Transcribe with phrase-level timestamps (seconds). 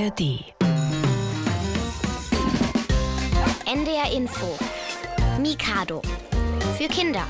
[0.00, 0.20] ARD.
[3.66, 4.58] NDR Info.
[5.38, 6.00] Mikado.
[6.78, 7.26] Für Kinder.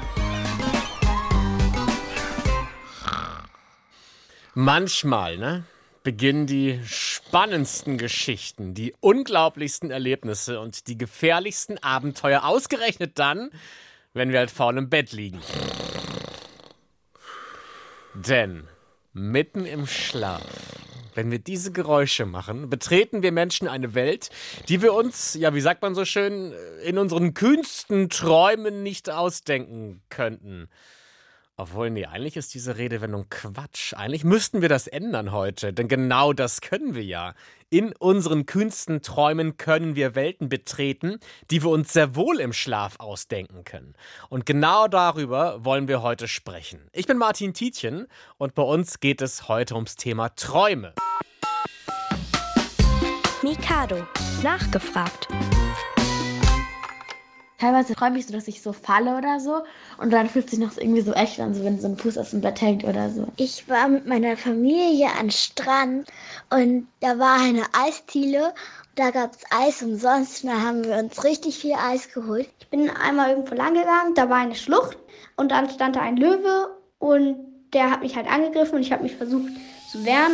[4.55, 5.65] Manchmal, ne?
[6.05, 13.51] Beginnen die spannendsten Geschichten, die unglaublichsten Erlebnisse und die gefährlichsten Abenteuer ausgerechnet dann,
[14.15, 15.41] wenn wir halt faul im Bett liegen.
[18.15, 18.69] Denn
[19.13, 20.80] mitten im Schlaf,
[21.15, 24.31] wenn wir diese Geräusche machen, betreten wir Menschen eine Welt,
[24.69, 26.53] die wir uns, ja, wie sagt man so schön,
[26.85, 30.69] in unseren kühnsten Träumen nicht ausdenken könnten.
[31.61, 33.93] Obwohl, nee, eigentlich ist diese Redewendung Quatsch.
[33.93, 37.35] Eigentlich müssten wir das ändern heute, denn genau das können wir ja.
[37.69, 42.95] In unseren kühnsten Träumen können wir Welten betreten, die wir uns sehr wohl im Schlaf
[42.99, 43.93] ausdenken können.
[44.31, 46.81] Und genau darüber wollen wir heute sprechen.
[46.95, 48.07] Ich bin Martin Tietjen
[48.39, 50.95] und bei uns geht es heute ums Thema Träume.
[53.43, 54.07] Mikado.
[54.43, 55.29] Nachgefragt.
[57.61, 59.63] Teilweise träume ich so, dass ich so falle oder so.
[59.99, 62.31] Und dann fühlt sich noch irgendwie so echt an, so wenn so ein Fuß aus
[62.31, 63.29] dem Bett hängt oder so.
[63.37, 66.09] Ich war mit meiner Familie am Strand
[66.49, 68.55] und da war eine Eisdiele.
[68.95, 70.43] Da gab es Eis umsonst.
[70.43, 72.49] Und da haben wir uns richtig viel Eis geholt.
[72.61, 74.97] Ich bin einmal irgendwo lang gegangen, da war eine Schlucht
[75.37, 77.37] und dann stand da ein Löwe und
[77.75, 79.51] der hat mich halt angegriffen und ich habe mich versucht
[79.91, 80.33] zu wehren.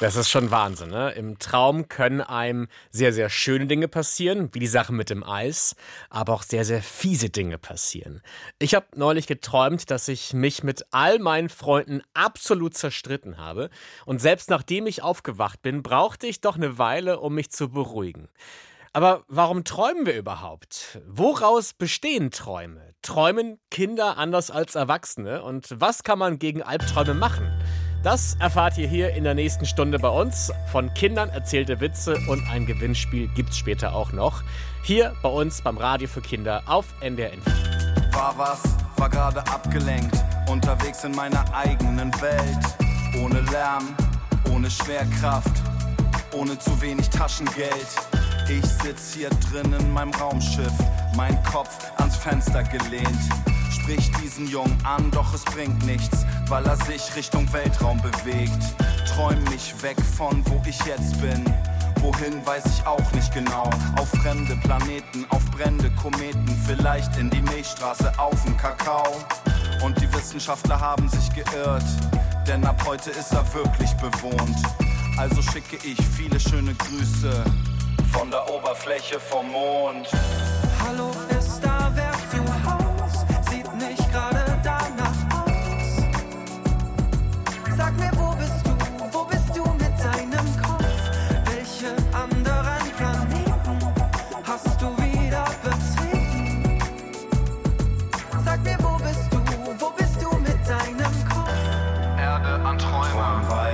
[0.00, 1.10] Das ist schon Wahnsinn, ne?
[1.10, 5.76] Im Traum können einem sehr, sehr schöne Dinge passieren, wie die Sache mit dem Eis,
[6.08, 8.22] aber auch sehr, sehr fiese Dinge passieren.
[8.58, 13.68] Ich habe neulich geträumt, dass ich mich mit all meinen Freunden absolut zerstritten habe.
[14.06, 18.30] Und selbst nachdem ich aufgewacht bin, brauchte ich doch eine Weile, um mich zu beruhigen.
[18.94, 20.98] Aber warum träumen wir überhaupt?
[21.06, 22.94] Woraus bestehen Träume?
[23.02, 25.42] Träumen Kinder anders als Erwachsene?
[25.42, 27.52] Und was kann man gegen Albträume machen?
[28.02, 30.50] Das erfahrt ihr hier in der nächsten Stunde bei uns.
[30.72, 34.42] Von Kindern erzählte Witze und ein Gewinnspiel gibt's später auch noch.
[34.82, 37.50] Hier bei uns beim Radio für Kinder auf NDR Info.
[38.12, 38.62] War was,
[38.96, 40.16] war gerade abgelenkt,
[40.48, 43.22] unterwegs in meiner eigenen Welt.
[43.22, 43.94] Ohne Lärm,
[44.50, 45.60] ohne Schwerkraft,
[46.32, 47.86] ohne zu wenig Taschengeld.
[48.48, 50.72] Ich sitz hier drin in meinem Raumschiff,
[51.16, 53.28] mein Kopf ans Fenster gelehnt.
[53.90, 58.62] Sprich diesen Jungen an, doch es bringt nichts, weil er sich Richtung Weltraum bewegt.
[59.08, 61.44] Träum mich weg von wo ich jetzt bin.
[62.00, 63.68] Wohin weiß ich auch nicht genau.
[63.98, 69.16] Auf fremde Planeten, auf brennende Kometen, vielleicht in die Milchstraße auf den Kakao.
[69.82, 71.82] Und die Wissenschaftler haben sich geirrt,
[72.46, 74.62] denn ab heute ist er wirklich bewohnt.
[75.18, 77.44] Also schicke ich viele schöne Grüße
[78.12, 80.06] von der Oberfläche vom Mond.
[80.86, 81.10] Hallo,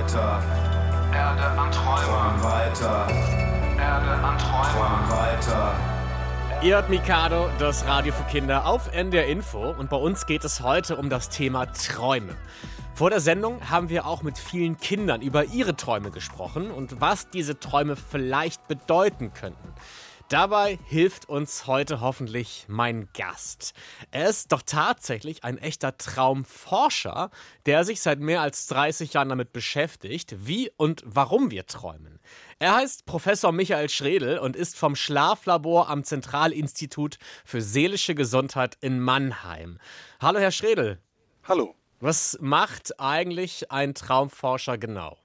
[0.07, 0.41] weiter.
[1.13, 2.05] Erde an Träumen.
[2.05, 3.07] Träum weiter.
[3.77, 4.71] Erde an Träumen.
[4.71, 5.75] Träum weiter.
[6.61, 10.61] Ihr hört Mikado, das Radio für Kinder auf NDR Info und bei uns geht es
[10.61, 12.35] heute um das Thema Träume.
[12.95, 17.29] Vor der Sendung haben wir auch mit vielen Kindern über ihre Träume gesprochen und was
[17.29, 19.73] diese Träume vielleicht bedeuten könnten.
[20.29, 23.73] Dabei hilft uns heute hoffentlich mein Gast.
[24.11, 27.31] Er ist doch tatsächlich ein echter Traumforscher,
[27.65, 32.19] der sich seit mehr als 30 Jahren damit beschäftigt, wie und warum wir träumen.
[32.59, 38.99] Er heißt Professor Michael Schredel und ist vom Schlaflabor am Zentralinstitut für seelische Gesundheit in
[38.99, 39.79] Mannheim.
[40.19, 40.99] Hallo, Herr Schredel.
[41.45, 41.73] Hallo.
[42.01, 45.17] Was macht eigentlich ein Traumforscher genau?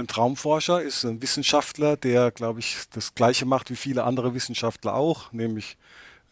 [0.00, 4.94] Ein Traumforscher ist ein Wissenschaftler, der, glaube ich, das Gleiche macht wie viele andere Wissenschaftler
[4.94, 5.76] auch, nämlich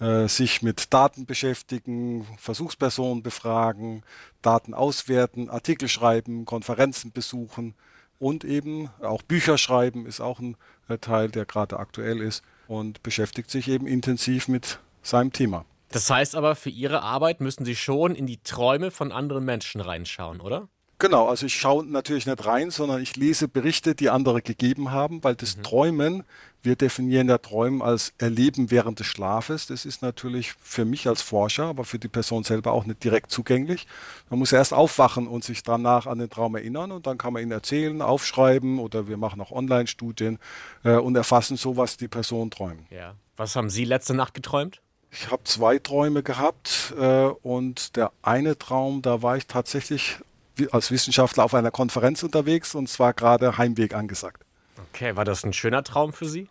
[0.00, 4.04] äh, sich mit Daten beschäftigen, Versuchspersonen befragen,
[4.40, 7.74] Daten auswerten, Artikel schreiben, Konferenzen besuchen
[8.18, 10.56] und eben auch Bücher schreiben ist auch ein
[10.88, 15.66] äh, Teil, der gerade aktuell ist und beschäftigt sich eben intensiv mit seinem Thema.
[15.90, 19.82] Das heißt aber, für Ihre Arbeit müssen Sie schon in die Träume von anderen Menschen
[19.82, 20.68] reinschauen, oder?
[21.00, 25.22] Genau, also ich schaue natürlich nicht rein, sondern ich lese Berichte, die andere gegeben haben,
[25.22, 25.62] weil das mhm.
[25.62, 26.24] Träumen,
[26.60, 29.68] wir definieren ja Träumen als Erleben während des Schlafes.
[29.68, 33.30] Das ist natürlich für mich als Forscher, aber für die Person selber auch nicht direkt
[33.30, 33.86] zugänglich.
[34.28, 37.44] Man muss erst aufwachen und sich danach an den Traum erinnern und dann kann man
[37.44, 40.40] ihn erzählen, aufschreiben oder wir machen auch Online-Studien
[40.82, 42.82] äh, und erfassen so, was die Person träumt.
[42.90, 43.14] Ja.
[43.36, 44.80] Was haben Sie letzte Nacht geträumt?
[45.12, 50.18] Ich habe zwei Träume gehabt äh, und der eine Traum, da war ich tatsächlich
[50.72, 54.44] als Wissenschaftler auf einer Konferenz unterwegs und zwar gerade Heimweg angesagt.
[54.92, 56.48] Okay, war das ein schöner Traum für Sie?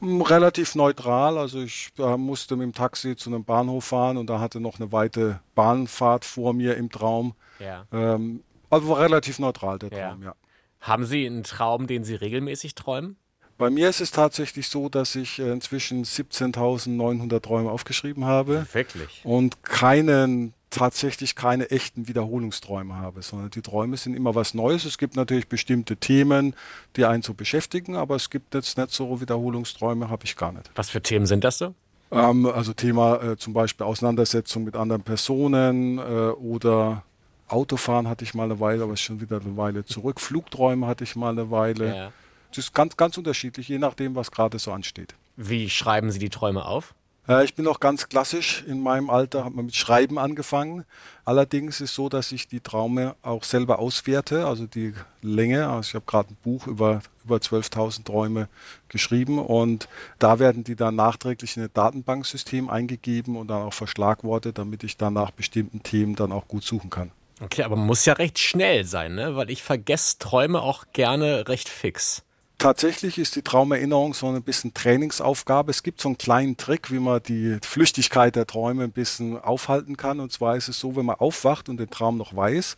[0.00, 4.28] Mm, Relativ neutral, also ich äh, musste mit dem Taxi zu einem Bahnhof fahren und
[4.28, 7.34] da hatte noch eine weite Bahnfahrt vor mir im Traum.
[7.58, 7.84] Ja.
[7.92, 10.08] Ähm, also war relativ neutral der Ja.
[10.10, 10.34] Traum, ja.
[10.80, 13.16] Haben Sie einen Traum, den Sie regelmäßig träumen?
[13.58, 19.20] Bei mir ist es tatsächlich so, dass ich äh, inzwischen 17.900 Träume aufgeschrieben habe Wirklich?
[19.24, 24.84] und keinen tatsächlich keine echten Wiederholungsträume habe, sondern die Träume sind immer was Neues.
[24.84, 26.54] Es gibt natürlich bestimmte Themen,
[26.96, 30.70] die einen so beschäftigen, aber es gibt jetzt nicht so Wiederholungsträume, habe ich gar nicht.
[30.74, 31.74] Was für Themen sind das so?
[32.10, 37.04] Ähm, also Thema äh, zum Beispiel Auseinandersetzung mit anderen Personen äh, oder
[37.48, 40.20] Autofahren hatte ich mal eine Weile, aber ist schon wieder eine Weile zurück.
[40.20, 41.96] Flugträume hatte ich mal eine Weile.
[41.96, 42.12] Ja.
[42.50, 45.14] Das ist ganz, ganz unterschiedlich, je nachdem, was gerade so ansteht.
[45.36, 46.94] Wie schreiben Sie die Träume auf?
[47.30, 50.84] Äh, Ich bin noch ganz klassisch in meinem Alter, habe mit Schreiben angefangen.
[51.24, 55.68] Allerdings ist so, dass ich die Traume auch selber auswerte, also die Länge.
[55.68, 58.48] Also ich habe gerade ein Buch über, über 12.000 Träume
[58.88, 59.88] geschrieben und
[60.18, 64.96] da werden die dann nachträglich in ein Datenbanksystem eingegeben und dann auch verschlagwortet, damit ich
[64.96, 67.12] dann nach bestimmten Themen dann auch gut suchen kann.
[67.40, 69.36] Okay, aber man muss ja recht schnell sein, ne?
[69.36, 72.22] Weil ich vergesse Träume auch gerne recht fix.
[72.60, 75.70] Tatsächlich ist die Traumerinnerung so ein bisschen Trainingsaufgabe.
[75.70, 79.96] Es gibt so einen kleinen Trick, wie man die Flüchtigkeit der Träume ein bisschen aufhalten
[79.96, 80.20] kann.
[80.20, 82.76] Und zwar ist es so, wenn man aufwacht und den Traum noch weiß,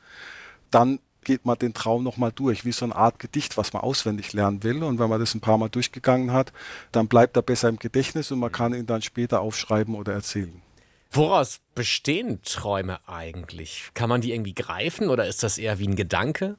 [0.70, 4.32] dann geht man den Traum nochmal durch, wie so eine Art Gedicht, was man auswendig
[4.32, 4.84] lernen will.
[4.84, 6.52] Und wenn man das ein paar Mal durchgegangen hat,
[6.92, 10.62] dann bleibt er besser im Gedächtnis und man kann ihn dann später aufschreiben oder erzählen.
[11.10, 13.90] Woraus bestehen Träume eigentlich?
[13.94, 16.56] Kann man die irgendwie greifen oder ist das eher wie ein Gedanke?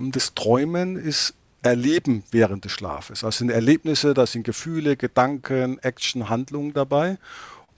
[0.00, 3.24] Das Träumen ist Erleben während des Schlafes.
[3.24, 7.16] Also sind Erlebnisse, da sind Gefühle, Gedanken, Action, Handlungen dabei.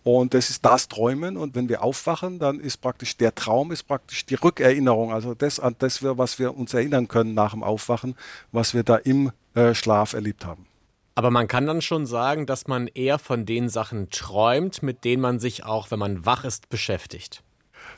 [0.02, 1.36] Und das ist das Träumen.
[1.36, 5.12] Und wenn wir aufwachen, dann ist praktisch der Traum ist praktisch die Rückerinnerung.
[5.12, 8.16] Also das an das, was wir uns erinnern können nach dem Aufwachen,
[8.50, 10.66] was wir da im äh, Schlaf erlebt haben.
[11.14, 15.22] Aber man kann dann schon sagen, dass man eher von den Sachen träumt, mit denen
[15.22, 17.42] man sich auch, wenn man wach ist, beschäftigt.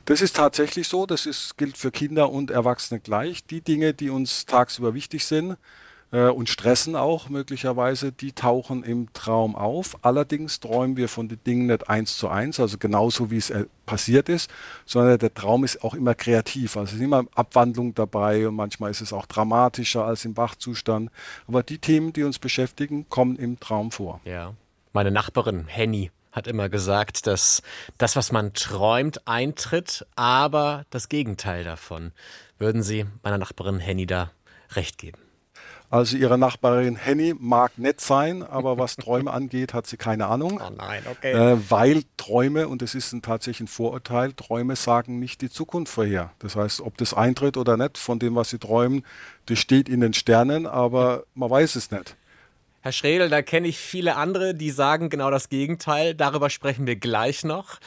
[0.08, 1.04] Das ist tatsächlich so.
[1.04, 3.44] Das ist, gilt für Kinder und Erwachsene gleich.
[3.44, 5.58] Die Dinge, die uns tagsüber wichtig sind
[6.12, 9.98] äh, und stressen auch möglicherweise, die tauchen im Traum auf.
[10.00, 13.66] Allerdings träumen wir von den Dingen nicht eins zu eins, also genauso wie es äh,
[13.84, 14.50] passiert ist,
[14.86, 16.78] sondern der Traum ist auch immer kreativ.
[16.78, 21.10] Also es ist immer Abwandlung dabei und manchmal ist es auch dramatischer als im Wachzustand.
[21.46, 24.22] Aber die Themen, die uns beschäftigen, kommen im Traum vor.
[24.24, 24.54] Ja.
[24.94, 27.62] Meine Nachbarin Henny hat immer gesagt, dass
[27.96, 32.12] das, was man träumt, eintritt, aber das Gegenteil davon.
[32.58, 34.30] Würden Sie meiner Nachbarin Henny da
[34.72, 35.18] recht geben?
[35.90, 40.60] Also ihre Nachbarin Henny mag nett sein, aber was Träume angeht, hat sie keine Ahnung.
[40.62, 41.32] Oh nein, okay.
[41.32, 45.92] Äh, weil Träume, und das ist ein, tatsächlich ein Vorurteil, Träume sagen nicht die Zukunft
[45.92, 46.32] vorher.
[46.40, 49.04] Das heißt, ob das eintritt oder nicht, von dem, was sie träumen,
[49.46, 52.16] das steht in den Sternen, aber man weiß es nicht.
[52.80, 56.14] Herr Schredel, da kenne ich viele andere, die sagen genau das Gegenteil.
[56.14, 57.80] Darüber sprechen wir gleich noch.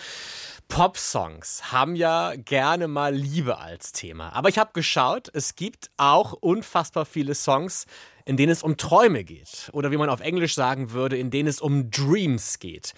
[0.67, 4.33] Pop-Songs haben ja gerne mal Liebe als Thema.
[4.33, 7.85] Aber ich habe geschaut, es gibt auch unfassbar viele Songs,
[8.25, 9.69] in denen es um Träume geht.
[9.71, 12.93] Oder wie man auf Englisch sagen würde, in denen es um Dreams geht.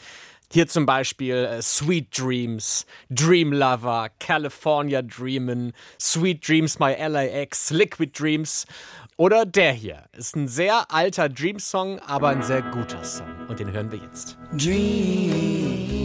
[0.51, 8.11] Hier zum Beispiel äh, Sweet Dreams, Dream Lover, California Dreamin', Sweet Dreams My LAX, Liquid
[8.13, 8.67] Dreams
[9.17, 10.03] oder der hier.
[10.11, 13.27] Ist ein sehr alter Dream-Song, aber ein sehr guter Song.
[13.47, 14.37] Und den hören wir jetzt.
[14.57, 16.02] Dream,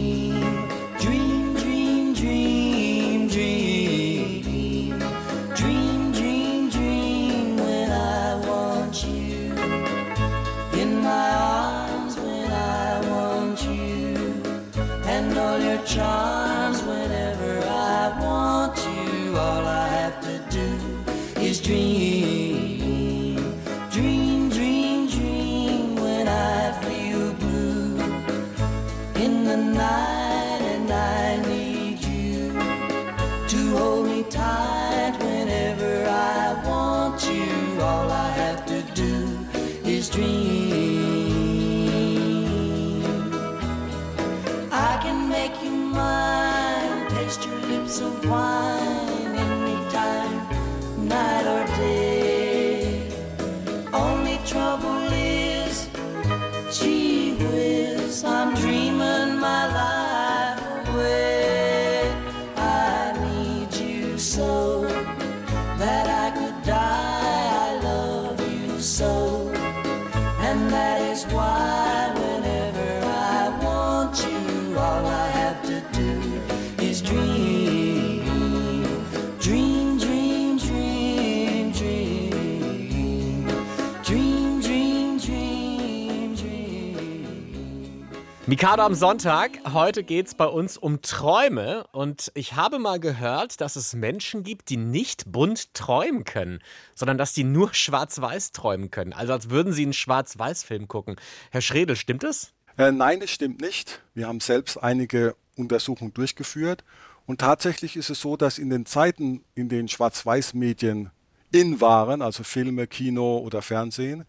[88.59, 89.51] Mikado am Sonntag.
[89.73, 91.85] Heute geht es bei uns um Träume.
[91.93, 96.59] Und ich habe mal gehört, dass es Menschen gibt, die nicht bunt träumen können,
[96.93, 99.13] sondern dass die nur schwarz-weiß träumen können.
[99.13, 101.15] Also als würden sie einen Schwarz-Weiß-Film gucken.
[101.51, 102.51] Herr Schredel, stimmt es?
[102.77, 104.01] Äh, nein, es stimmt nicht.
[104.13, 106.83] Wir haben selbst einige Untersuchungen durchgeführt.
[107.25, 111.11] Und tatsächlich ist es so, dass in den Zeiten, in denen Schwarz-Weiß-Medien
[111.53, 114.25] in waren, also Filme, Kino oder Fernsehen,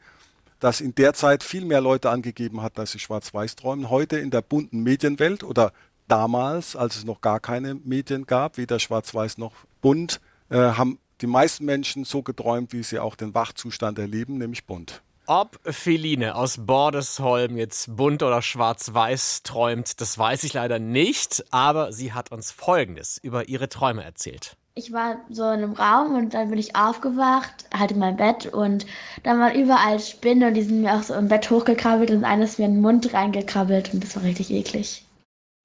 [0.61, 3.91] dass in der Zeit viel mehr Leute angegeben hat, dass sie schwarz-weiß träumen.
[3.91, 5.73] Heute in der bunten Medienwelt oder
[6.07, 11.27] damals, als es noch gar keine Medien gab, weder schwarz-weiß noch bunt, äh, haben die
[11.27, 15.03] meisten Menschen so geträumt, wie sie auch den Wachzustand erleben, nämlich bunt.
[15.27, 21.93] Ob Feline aus Bordesholm jetzt bunt oder schwarz-weiß träumt, das weiß ich leider nicht, aber
[21.93, 26.33] sie hat uns Folgendes über ihre Träume erzählt ich war so in einem Raum und
[26.33, 28.87] dann bin ich aufgewacht, halt in meinem Bett und
[29.23, 32.59] dann waren überall Spinnen und die sind mir auch so im Bett hochgekrabbelt und eines
[32.59, 35.05] mir in den Mund reingekrabbelt und das war richtig eklig.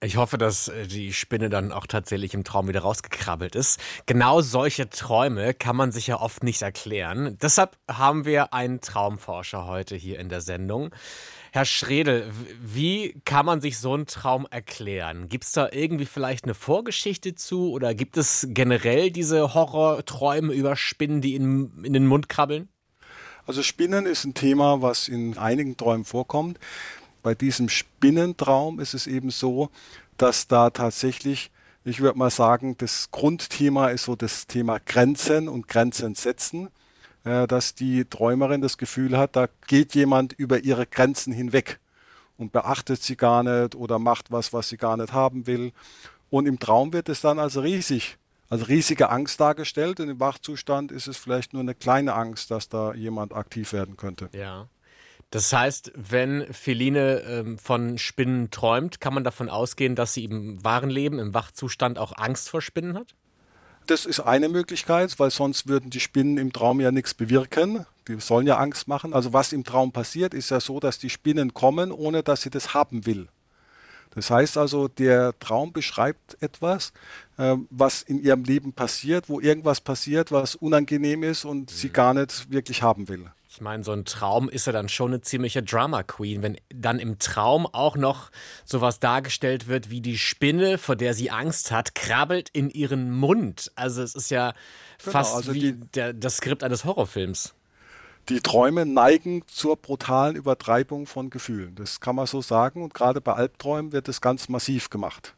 [0.01, 3.79] Ich hoffe, dass äh, die Spinne dann auch tatsächlich im Traum wieder rausgekrabbelt ist.
[4.05, 7.37] Genau solche Träume kann man sich ja oft nicht erklären.
[7.41, 10.93] Deshalb haben wir einen Traumforscher heute hier in der Sendung.
[11.53, 12.29] Herr Schredel,
[12.61, 15.29] wie kann man sich so einen Traum erklären?
[15.29, 20.75] Gibt es da irgendwie vielleicht eine Vorgeschichte zu oder gibt es generell diese Horrorträume über
[20.75, 22.67] Spinnen, die in, in den Mund krabbeln?
[23.47, 26.59] Also Spinnen ist ein Thema, was in einigen Träumen vorkommt.
[27.25, 29.71] Bei diesem Spinnentraum ist es eben so,
[30.15, 31.49] dass da tatsächlich,
[31.83, 36.69] ich würde mal sagen, das Grundthema ist so das Thema Grenzen und Grenzen setzen.
[37.23, 41.79] Äh, dass die Träumerin das Gefühl hat, da geht jemand über ihre Grenzen hinweg
[42.37, 45.71] und beachtet sie gar nicht oder macht was, was sie gar nicht haben will.
[46.29, 49.99] Und im Traum wird es dann als riesig, als riesige Angst dargestellt.
[49.99, 53.97] Und im Wachzustand ist es vielleicht nur eine kleine Angst, dass da jemand aktiv werden
[53.97, 54.29] könnte.
[54.31, 54.67] Ja.
[55.35, 60.63] Das heißt, wenn Feline ähm, von Spinnen träumt, kann man davon ausgehen, dass sie im
[60.63, 63.15] wahren Leben, im Wachzustand auch Angst vor Spinnen hat?
[63.85, 67.85] Das ist eine Möglichkeit, weil sonst würden die Spinnen im Traum ja nichts bewirken.
[68.07, 69.13] Die sollen ja Angst machen.
[69.13, 72.49] Also was im Traum passiert, ist ja so, dass die Spinnen kommen, ohne dass sie
[72.49, 73.27] das haben will.
[74.11, 76.93] Das heißt also, der Traum beschreibt etwas,
[77.37, 81.75] äh, was in ihrem Leben passiert, wo irgendwas passiert, was unangenehm ist und mhm.
[81.75, 83.29] sie gar nicht wirklich haben will.
[83.55, 86.99] Ich meine, so ein Traum ist ja dann schon eine ziemliche Drama Queen, wenn dann
[86.99, 88.29] im Traum auch noch
[88.65, 93.71] sowas dargestellt wird wie die Spinne, vor der sie Angst hat, krabbelt in ihren Mund.
[93.75, 94.51] Also es ist ja
[94.97, 97.55] genau, fast also wie der, das Skript eines Horrorfilms.
[98.27, 101.75] Die Träume neigen zur brutalen Übertreibung von Gefühlen.
[101.75, 102.83] Das kann man so sagen.
[102.83, 105.33] Und gerade bei Albträumen wird es ganz massiv gemacht.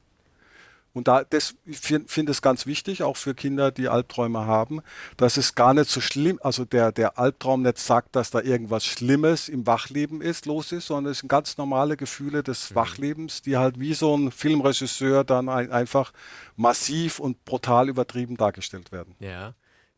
[0.97, 4.81] Und da, das, ich finde find es ganz wichtig, auch für Kinder, die Albträume haben,
[5.15, 8.85] dass es gar nicht so schlimm, also der, der Albtraum nicht sagt, dass da irgendwas
[8.85, 12.75] Schlimmes im Wachleben ist, los ist, sondern es sind ganz normale Gefühle des mhm.
[12.75, 16.11] Wachlebens, die halt wie so ein Filmregisseur dann ein, einfach
[16.55, 19.15] massiv und brutal übertrieben dargestellt werden.
[19.19, 19.53] Ja.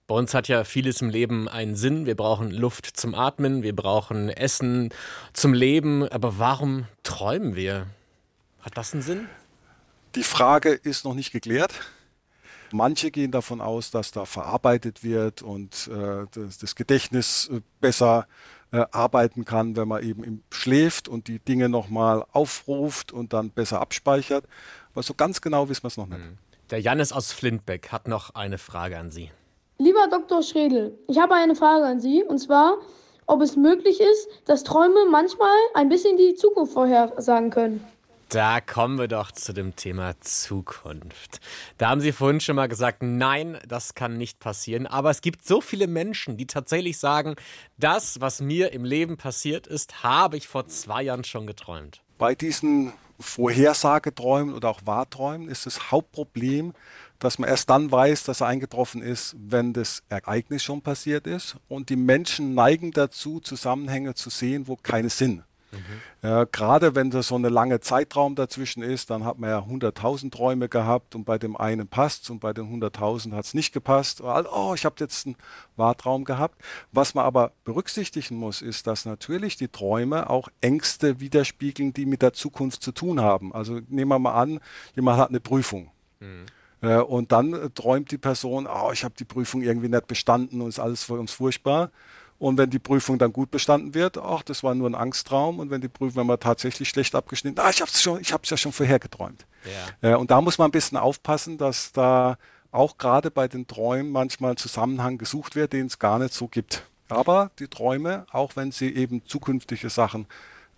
[0.09, 2.07] Bei uns hat ja vieles im Leben einen Sinn.
[2.07, 4.89] Wir brauchen Luft zum Atmen, wir brauchen Essen
[5.33, 6.07] zum Leben.
[6.09, 7.85] Aber warum träumen wir?
[8.61, 9.29] Hat das einen Sinn?
[10.15, 11.73] Die Frage ist noch nicht geklärt.
[12.71, 18.27] Manche gehen davon aus, dass da verarbeitet wird und äh, das, das, Gedächtnis äh, besser
[18.71, 23.81] äh, arbeiten kann, wenn man eben schläft und die Dinge nochmal aufruft und dann besser
[23.81, 24.45] abspeichert.
[24.93, 26.19] Aber so ganz genau wissen wir es noch nicht.
[26.19, 26.37] Mhm.
[26.69, 29.31] Der Jannis aus Flintbeck hat noch eine Frage an Sie.
[29.79, 30.43] Lieber Dr.
[30.43, 32.77] Schredel, ich habe eine Frage an Sie und zwar,
[33.25, 37.83] ob es möglich ist, dass Träume manchmal ein bisschen die Zukunft vorhersagen können.
[38.29, 41.41] Da kommen wir doch zu dem Thema Zukunft.
[41.79, 44.85] Da haben Sie vorhin schon mal gesagt, nein, das kann nicht passieren.
[44.85, 47.37] Aber es gibt so viele Menschen, die tatsächlich sagen,
[47.77, 52.03] das, was mir im Leben passiert ist, habe ich vor zwei Jahren schon geträumt.
[52.19, 56.73] Bei diesen Vorhersageträumen oder auch Wahrträumen ist das Hauptproblem,
[57.17, 61.57] dass man erst dann weiß, dass er eingetroffen ist, wenn das Ereignis schon passiert ist.
[61.67, 65.43] Und die Menschen neigen dazu, Zusammenhänge zu sehen, wo keine sind.
[65.71, 66.27] Mhm.
[66.27, 70.31] Äh, Gerade wenn da so eine lange Zeitraum dazwischen ist, dann hat man ja 100.000
[70.31, 74.21] Träume gehabt und bei dem einen passt und bei den 100.000 hat es nicht gepasst.
[74.21, 75.35] Oh, ich habe jetzt einen
[75.75, 76.61] Wahrtraum gehabt.
[76.91, 82.21] Was man aber berücksichtigen muss, ist, dass natürlich die Träume auch Ängste widerspiegeln, die mit
[82.21, 83.53] der Zukunft zu tun haben.
[83.53, 84.59] Also nehmen wir mal an,
[84.95, 85.91] jemand hat eine Prüfung.
[86.19, 86.45] Mhm.
[86.81, 90.69] Äh, und dann träumt die Person, oh, ich habe die Prüfung irgendwie nicht bestanden und
[90.69, 91.91] ist alles für uns furchtbar.
[92.39, 95.59] Und wenn die Prüfung dann gut bestanden wird, ach, das war nur ein Angsttraum.
[95.59, 98.31] Und wenn die Prüfung, wenn man tatsächlich schlecht abgeschnitten, ah, ich habe es schon, ich
[98.31, 99.45] habe es ja schon vorher geträumt.
[100.01, 100.13] Ja.
[100.13, 102.37] Äh, und da muss man ein bisschen aufpassen, dass da
[102.71, 106.47] auch gerade bei den Träumen manchmal ein Zusammenhang gesucht wird, den es gar nicht so
[106.47, 106.83] gibt.
[107.09, 110.27] Aber die Träume, auch wenn sie eben zukünftige Sachen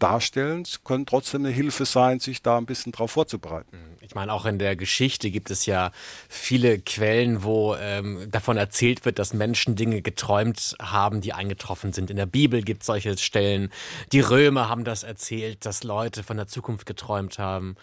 [0.02, 3.78] darstellen, können trotzdem eine Hilfe sein, sich da ein bisschen drauf vorzubereiten.
[4.02, 5.92] Ich meine, auch in der Geschichte gibt es ja
[6.28, 12.10] viele Quellen, wo ähm, davon erzählt wird, dass Menschen Dinge geträumt haben, die eingetroffen sind.
[12.10, 13.72] In der Bibel gibt es solche Stellen.
[14.12, 17.76] Die Römer haben das erzählt, dass Leute von der Zukunft geträumt haben.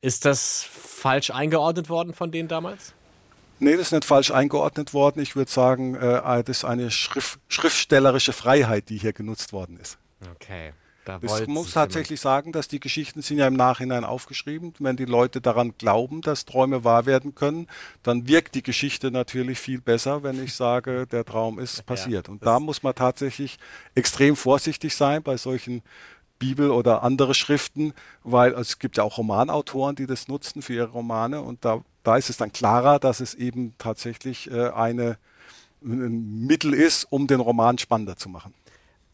[0.00, 2.94] Ist das falsch eingeordnet worden von denen damals?
[3.60, 5.20] Nee, das ist nicht falsch eingeordnet worden.
[5.20, 9.98] Ich würde sagen, äh, das ist eine Schrift, schriftstellerische Freiheit, die hier genutzt worden ist.
[10.34, 10.72] Okay.
[11.08, 14.74] Da Ich muss tatsächlich sagen, dass die Geschichten sind ja im Nachhinein aufgeschrieben.
[14.78, 17.66] Wenn die Leute daran glauben, dass Träume wahr werden können,
[18.02, 22.28] dann wirkt die Geschichte natürlich viel besser, wenn ich sage, der Traum ist passiert.
[22.28, 23.58] Und da muss man tatsächlich
[23.94, 25.80] extrem vorsichtig sein bei solchen
[26.38, 30.90] Bibel oder andere Schriften, weil es gibt ja auch Romanautoren, die das nutzen für ihre
[30.90, 35.16] Romane und da, da ist es dann klarer, dass es eben tatsächlich äh, eine,
[35.82, 38.52] ein Mittel ist, um den Roman spannender zu machen.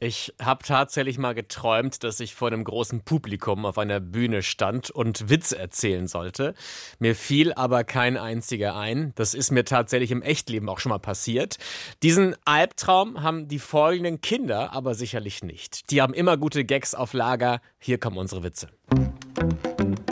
[0.00, 4.90] Ich habe tatsächlich mal geträumt, dass ich vor einem großen Publikum auf einer Bühne stand
[4.90, 6.54] und Witz erzählen sollte.
[6.98, 9.12] Mir fiel aber kein einziger ein.
[9.14, 11.58] Das ist mir tatsächlich im Echtleben auch schon mal passiert.
[12.02, 15.90] Diesen Albtraum haben die folgenden Kinder aber sicherlich nicht.
[15.90, 17.60] Die haben immer gute Gags auf Lager.
[17.78, 18.68] Hier kommen unsere Witze.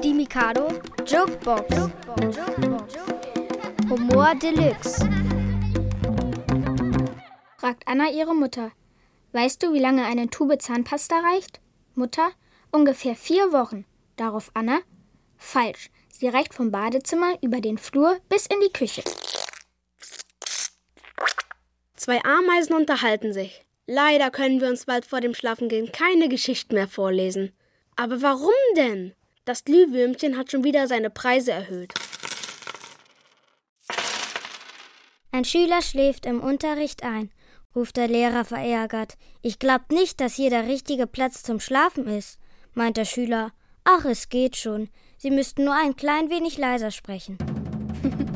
[0.05, 0.69] Die Mikado
[1.07, 1.91] Jokebox.
[3.91, 5.09] Humor Deluxe.
[7.59, 8.71] Fragt Anna ihre Mutter.
[9.33, 11.61] Weißt du, wie lange eine Tube Zahnpasta reicht?
[11.95, 12.31] Mutter,
[12.71, 13.87] ungefähr vier Wochen.
[14.17, 14.81] Darauf Anna,
[15.39, 15.91] falsch.
[16.11, 19.03] Sie reicht vom Badezimmer über den Flur bis in die Küche.
[21.97, 23.65] Zwei Ameisen unterhalten sich.
[23.87, 27.53] Leider können wir uns bald vor dem Schlafengehen keine Geschichten mehr vorlesen.
[27.97, 29.15] Aber warum denn?
[29.45, 31.93] Das Glühwürmchen hat schon wieder seine Preise erhöht.
[35.33, 37.33] Ein Schüler schläft im Unterricht ein,
[37.75, 39.17] ruft der Lehrer verärgert.
[39.41, 42.38] Ich glaub nicht, dass hier der richtige Platz zum Schlafen ist,
[42.75, 43.53] meint der Schüler.
[43.85, 44.88] Ach, es geht schon.
[45.18, 47.38] Sie müssten nur ein klein wenig leiser sprechen.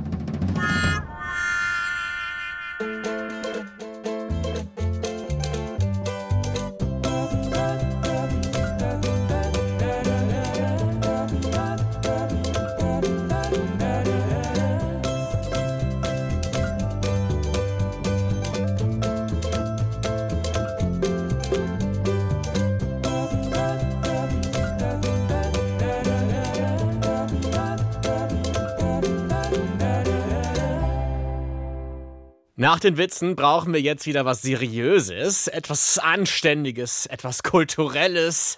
[32.59, 38.57] Nach den Witzen brauchen wir jetzt wieder was Seriöses, etwas Anständiges, etwas Kulturelles.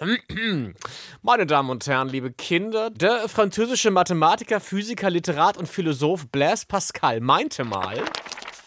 [1.21, 7.19] Meine Damen und Herren, liebe Kinder, der französische Mathematiker, Physiker, Literat und Philosoph Blaise Pascal
[7.19, 8.01] meinte mal,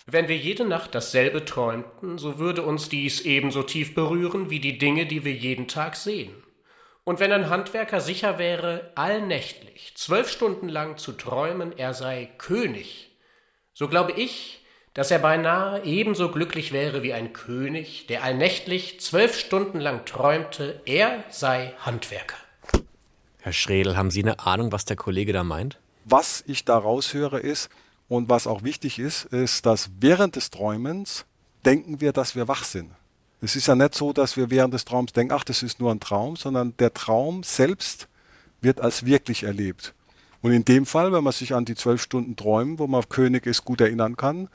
[0.04, 4.76] Wenn wir jede Nacht dasselbe träumten, so würde uns dies ebenso tief berühren wie die
[4.76, 6.34] Dinge, die wir jeden Tag sehen.
[7.04, 13.12] Und wenn ein Handwerker sicher wäre, allnächtlich, zwölf Stunden lang zu träumen, er sei König,
[13.72, 14.61] so glaube ich,
[14.94, 20.80] dass er beinahe ebenso glücklich wäre wie ein König, der allnächtlich zwölf Stunden lang träumte,
[20.84, 22.36] er sei Handwerker.
[23.40, 25.78] Herr Schredel, haben Sie eine Ahnung, was der Kollege da meint?
[26.04, 27.70] Was ich da raushöre ist,
[28.12, 31.24] und was auch wichtig ist, ist, dass während des Träumens
[31.64, 32.90] denken wir, dass wir wach sind.
[33.40, 35.90] Es ist ja nicht so, dass wir während des Traums denken, ach, das ist nur
[35.90, 38.08] ein Traum, sondern der Traum selbst
[38.60, 39.94] wird als wirklich erlebt.
[40.42, 43.46] Und in dem Fall, wenn man sich an die zwölf Stunden Träumen, wo man König
[43.46, 44.48] ist, gut erinnern kann,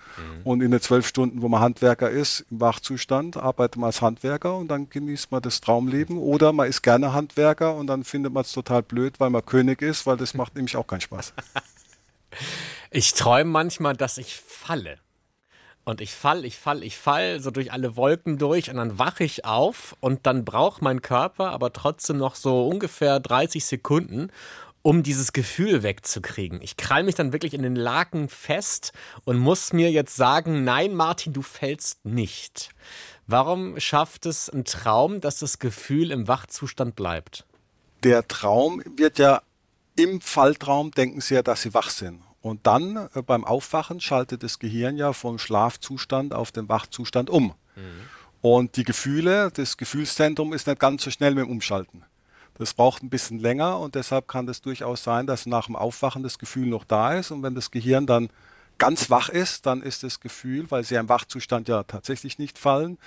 [0.43, 4.58] und in den zwölf Stunden, wo man Handwerker ist, im Wachzustand, arbeitet man als Handwerker
[4.58, 6.17] und dann genießt man das Traumleben.
[6.17, 9.82] Oder man ist gerne Handwerker und dann findet man es total blöd, weil man König
[9.82, 11.34] ist, weil das macht nämlich auch keinen Spaß.
[12.89, 14.97] Ich träume manchmal, dass ich falle.
[15.88, 19.23] Und ich fall, ich fall, ich fall so durch alle Wolken durch und dann wache
[19.23, 24.30] ich auf und dann braucht mein Körper aber trotzdem noch so ungefähr 30 Sekunden,
[24.88, 26.62] um dieses Gefühl wegzukriegen.
[26.62, 28.93] Ich krall mich dann wirklich in den Laken fest
[29.26, 32.69] und muss mir jetzt sagen, nein, Martin, du fällst nicht.
[33.26, 37.45] Warum schafft es ein Traum, dass das Gefühl im Wachzustand bleibt?
[38.04, 39.41] Der Traum wird ja
[39.97, 42.21] im Falltraum denken sie ja, dass sie wach sind.
[42.39, 47.54] Und dann äh, beim Aufwachen schaltet das Gehirn ja vom Schlafzustand auf den Wachzustand um.
[48.39, 52.06] Und die Gefühle, das Gefühlszentrum ist nicht ganz so schnell mit dem Umschalten.
[52.57, 56.23] Das braucht ein bisschen länger und deshalb kann es durchaus sein, dass nach dem Aufwachen
[56.23, 57.31] das Gefühl noch da ist.
[57.31, 58.29] Und wenn das Gehirn dann
[58.77, 62.97] ganz wach ist, dann ist das Gefühl, weil sie im Wachzustand ja tatsächlich nicht fallen,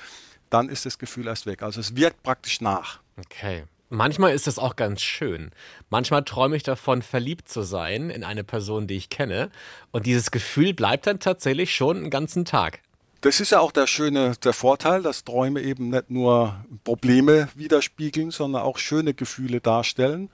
[0.51, 1.63] dann ist das Gefühl erst weg.
[1.63, 3.01] Also es wirkt praktisch nach.
[3.19, 3.65] Okay.
[3.93, 5.51] Manchmal ist das auch ganz schön.
[5.89, 9.51] Manchmal träume ich davon, verliebt zu sein in eine Person, die ich kenne.
[9.91, 12.81] Und dieses Gefühl bleibt dann tatsächlich schon einen ganzen Tag.
[13.21, 18.31] Das ist ja auch der schöne, der Vorteil, dass Träume eben nicht nur Probleme widerspiegeln,
[18.31, 20.31] sondern auch schöne Gefühle darstellen.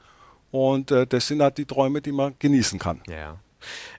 [0.53, 3.03] Und äh, das sind halt die Träume, die man genießen kann.
[3.09, 3.39] Ja.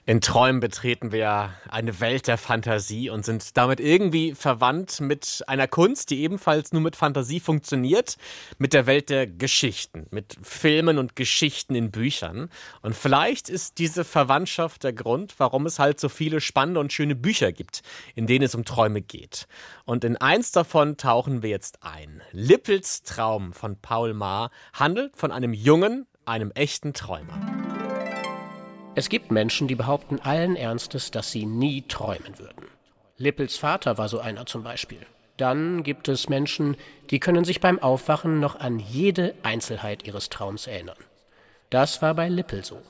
[0.06, 5.68] In Träumen betreten wir eine Welt der Fantasie und sind damit irgendwie verwandt mit einer
[5.68, 8.16] Kunst, die ebenfalls nur mit Fantasie funktioniert,
[8.58, 12.48] mit der Welt der Geschichten, mit Filmen und Geschichten in Büchern.
[12.80, 17.14] Und vielleicht ist diese Verwandtschaft der Grund, warum es halt so viele spannende und schöne
[17.14, 17.82] Bücher gibt,
[18.14, 19.46] in denen es um Träume geht.
[19.84, 22.22] Und in eins davon tauchen wir jetzt ein.
[22.32, 27.67] Lippels Traum von Paul Maar handelt von einem jungen, einem echten Träumer.
[28.98, 32.66] Es gibt Menschen, die behaupten allen Ernstes, dass sie nie träumen würden.
[33.16, 34.98] Lippels Vater war so einer zum Beispiel.
[35.36, 36.76] Dann gibt es Menschen,
[37.10, 40.96] die können sich beim Aufwachen noch an jede Einzelheit ihres Traums erinnern.
[41.70, 42.82] Das war bei Lippel so.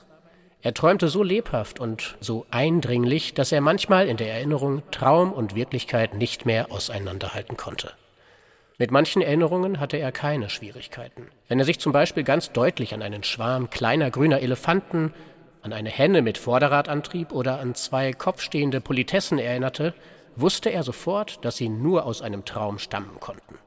[0.63, 5.53] Er träumte so lebhaft und so eindringlich, dass er manchmal in der Erinnerung Traum und
[5.53, 7.91] Wirklichkeit nicht mehr auseinanderhalten konnte.
[8.79, 11.27] Mit manchen Erinnerungen hatte er keine Schwierigkeiten.
[11.49, 15.13] Wenn er sich zum Beispiel ganz deutlich an einen Schwarm kleiner grüner Elefanten
[15.61, 19.93] an eine Henne mit Vorderradantrieb oder an zwei kopfstehende Politessen erinnerte,
[20.35, 23.57] wusste er sofort, dass sie nur aus einem Traum stammen konnten.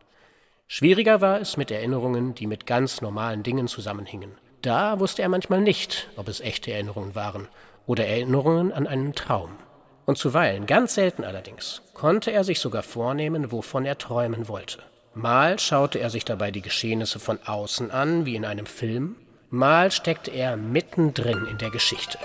[0.68, 4.32] Schwieriger war es mit Erinnerungen, die mit ganz normalen Dingen zusammenhingen.
[4.62, 7.48] Da wusste er manchmal nicht, ob es echte Erinnerungen waren
[7.86, 9.50] oder Erinnerungen an einen Traum.
[10.06, 14.78] Und zuweilen, ganz selten allerdings, konnte er sich sogar vornehmen, wovon er träumen wollte.
[15.14, 19.16] Mal schaute er sich dabei die Geschehnisse von außen an, wie in einem Film,
[19.54, 22.16] Mal steckt er mittendrin in der Geschichte.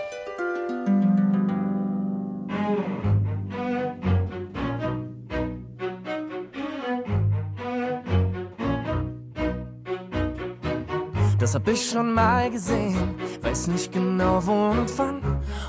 [11.37, 15.21] Das hab ich schon mal gesehen, weiß nicht genau wo und wann,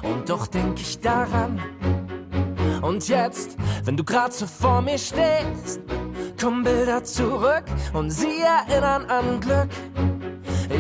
[0.05, 1.61] und doch denk ich daran.
[2.83, 5.81] Und jetzt, wenn du grad so vor mir stehst,
[6.41, 10.18] kommen Bilder zurück und sie erinnern an Glück.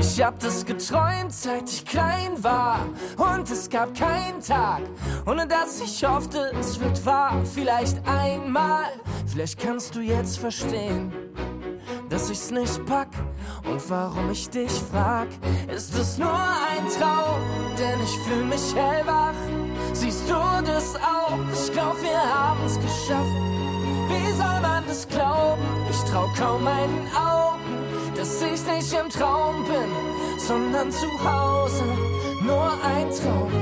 [0.01, 2.79] Ich hab das geträumt, seit ich klein war.
[3.17, 4.83] Und es gab keinen Tag,
[5.27, 7.43] ohne dass ich hoffte, es wird wahr.
[7.45, 8.85] Vielleicht einmal,
[9.27, 11.13] vielleicht kannst du jetzt verstehen,
[12.09, 13.09] dass ich's nicht pack.
[13.69, 15.27] Und warum ich dich frag,
[15.75, 17.41] ist es nur ein Traum,
[17.77, 19.35] denn ich fühl mich hellwach.
[19.93, 20.35] Siehst du
[20.65, 21.39] das auch?
[21.53, 23.37] Ich glaub, wir haben's geschafft.
[24.09, 25.63] Wie soll man das glauben?
[25.91, 27.28] Ich trau kaum meinen Augen
[28.19, 31.85] dass ich nicht im Traum bin, sondern zu Hause
[32.43, 33.53] nur ein Traum.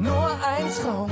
[0.00, 1.10] Nur ein Traum.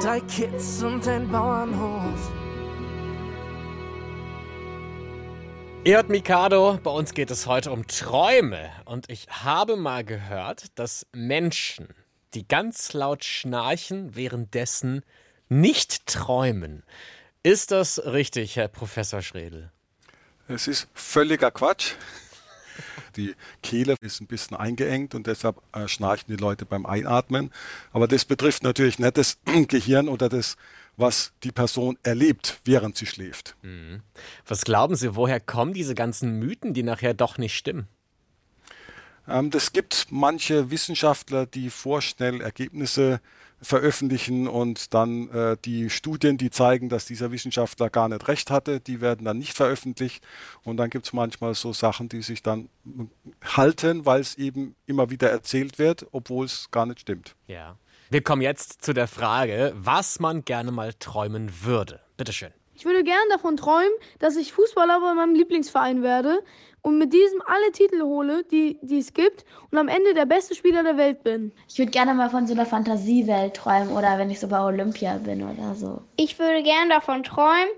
[0.00, 2.39] Drei Kids und ein Bauernhof.
[5.82, 8.70] Ihr Mikado, bei uns geht es heute um Träume.
[8.84, 11.88] Und ich habe mal gehört, dass Menschen,
[12.34, 15.02] die ganz laut schnarchen, währenddessen
[15.48, 16.82] nicht träumen.
[17.42, 19.72] Ist das richtig, Herr Professor Schredel?
[20.48, 21.92] Es ist völliger Quatsch.
[23.16, 27.50] Die Kehle ist ein bisschen eingeengt und deshalb äh, schnarchen die Leute beim Einatmen.
[27.92, 29.38] Aber das betrifft natürlich nicht das
[29.68, 30.58] Gehirn oder das
[31.00, 33.56] was die Person erlebt, während sie schläft.
[33.62, 34.02] Mhm.
[34.46, 37.88] Was glauben Sie, woher kommen diese ganzen Mythen, die nachher doch nicht stimmen?
[39.28, 43.20] Ähm, das gibt manche Wissenschaftler, die vorschnell Ergebnisse
[43.62, 48.80] veröffentlichen und dann äh, die Studien, die zeigen, dass dieser Wissenschaftler gar nicht recht hatte,
[48.80, 50.24] die werden dann nicht veröffentlicht.
[50.64, 52.70] Und dann gibt es manchmal so Sachen, die sich dann
[53.44, 57.36] halten, weil es eben immer wieder erzählt wird, obwohl es gar nicht stimmt.
[57.48, 57.76] Ja.
[58.12, 62.00] Wir kommen jetzt zu der Frage, was man gerne mal träumen würde.
[62.16, 62.50] Bitteschön.
[62.74, 66.42] Ich würde gerne davon träumen, dass ich Fußballer bei meinem Lieblingsverein werde
[66.82, 70.56] und mit diesem alle Titel hole, die, die es gibt und am Ende der beste
[70.56, 71.52] Spieler der Welt bin.
[71.68, 75.14] Ich würde gerne mal von so einer Fantasiewelt träumen oder wenn ich so bei Olympia
[75.18, 76.02] bin oder so.
[76.16, 77.68] Ich würde gerne davon träumen,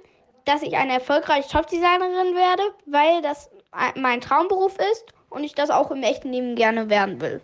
[0.47, 3.51] dass ich eine erfolgreiche Topdesignerin werde, weil das
[3.97, 7.43] mein Traumberuf ist und ich das auch im echten Leben gerne werden will.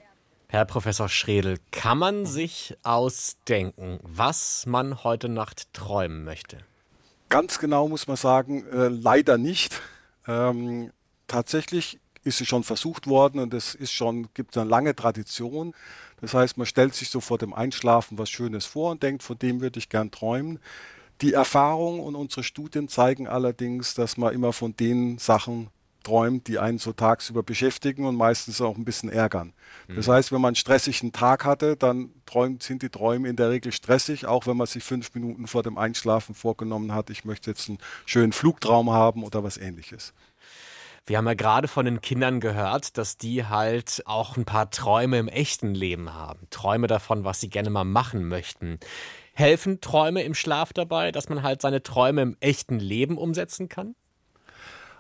[0.50, 6.64] Herr Professor Schredel, kann man sich ausdenken, was man heute Nacht träumen möchte?
[7.28, 9.82] Ganz genau muss man sagen, äh, leider nicht.
[10.26, 10.90] Ähm,
[11.26, 15.74] tatsächlich ist es schon versucht worden und es ist schon, gibt eine lange Tradition.
[16.22, 19.38] Das heißt, man stellt sich so vor dem Einschlafen was Schönes vor und denkt, von
[19.38, 20.60] dem würde ich gern träumen.
[21.20, 25.68] Die Erfahrung und unsere Studien zeigen allerdings, dass man immer von den Sachen
[26.02, 29.52] träumt, die einen so tagsüber beschäftigen und meistens auch ein bisschen ärgern.
[29.94, 30.12] Das Mhm.
[30.12, 33.72] heißt, wenn man einen stressigen Tag hatte, dann träumt, sind die Träume in der Regel
[33.72, 37.68] stressig, auch wenn man sich fünf Minuten vor dem Einschlafen vorgenommen hat, ich möchte jetzt
[37.68, 40.14] einen schönen Flugtraum haben oder was ähnliches.
[41.06, 45.18] Wir haben ja gerade von den Kindern gehört, dass die halt auch ein paar Träume
[45.18, 46.46] im echten Leben haben.
[46.50, 48.78] Träume davon, was sie gerne mal machen möchten.
[49.32, 53.94] Helfen Träume im Schlaf dabei, dass man halt seine Träume im echten Leben umsetzen kann?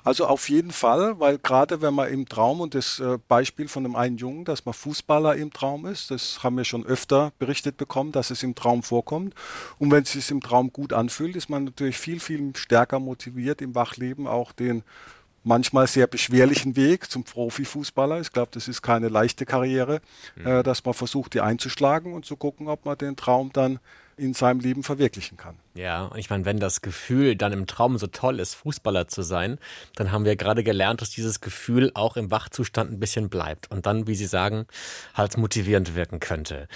[0.04, 3.82] Also auf jeden Fall, weil gerade wenn man im Traum und das äh, Beispiel von
[3.82, 7.76] dem einen Jungen, dass man Fußballer im Traum ist, das haben wir schon öfter berichtet
[7.76, 9.34] bekommen, dass es im Traum vorkommt.
[9.78, 13.60] Und wenn es sich im Traum gut anfühlt, ist man natürlich viel, viel stärker motiviert
[13.60, 14.82] im Wachleben auch den
[15.44, 18.20] manchmal sehr beschwerlichen Weg zum Profifußballer.
[18.20, 20.00] Ich glaube, das ist keine leichte Karriere,
[20.44, 23.80] äh, dass man versucht, die einzuschlagen und zu gucken, ob man den Traum dann
[24.18, 25.56] in seinem Leben verwirklichen kann.
[25.74, 29.22] Ja, und ich meine, wenn das Gefühl dann im Traum so toll ist, Fußballer zu
[29.22, 29.58] sein,
[29.94, 33.86] dann haben wir gerade gelernt, dass dieses Gefühl auch im Wachzustand ein bisschen bleibt und
[33.86, 34.66] dann, wie Sie sagen,
[35.14, 36.66] halt motivierend wirken könnte.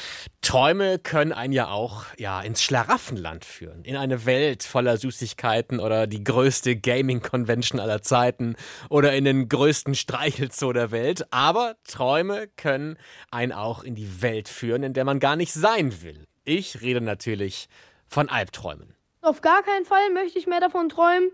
[0.40, 6.06] Träume können einen ja auch ja ins Schlaraffenland führen, in eine Welt voller Süßigkeiten oder
[6.06, 8.54] die größte Gaming Convention aller Zeiten
[8.88, 12.96] oder in den größten Streichelzoo der Welt, aber Träume können
[13.30, 16.26] einen auch in die Welt führen, in der man gar nicht sein will.
[16.44, 17.68] Ich rede natürlich
[18.08, 18.94] von Albträumen.
[19.20, 21.30] Auf gar keinen Fall möchte ich mehr davon träumen,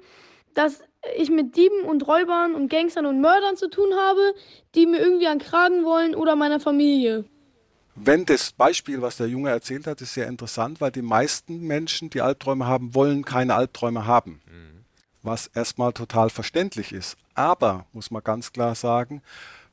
[0.55, 0.83] dass
[1.17, 4.35] ich mit Dieben und Räubern und Gangstern und Mördern zu tun habe,
[4.75, 7.25] die mir irgendwie an Kragen wollen oder meiner Familie.
[7.95, 12.11] Wenn das Beispiel, was der Junge erzählt hat, ist sehr interessant, weil die meisten Menschen,
[12.11, 14.41] die Albträume haben, wollen keine Albträume haben.
[15.23, 17.17] Was erstmal total verständlich ist.
[17.35, 19.23] Aber, muss man ganz klar sagen,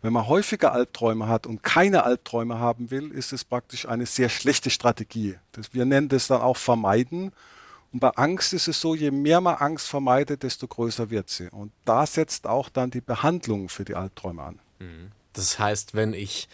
[0.06, 4.30] wenn man häufiger Albträume hat und keine Albträume haben will, ist es praktisch eine sehr
[4.30, 5.36] schlechte Strategie.
[5.54, 7.32] Das, wir nennen das dann auch Vermeiden.
[7.92, 11.50] Und bei Angst ist es so, je mehr man Angst vermeidet, desto größer wird sie.
[11.50, 14.60] Und da setzt auch dann die Behandlung für die Albträume an.
[15.34, 16.50] Das heißt, wenn ich,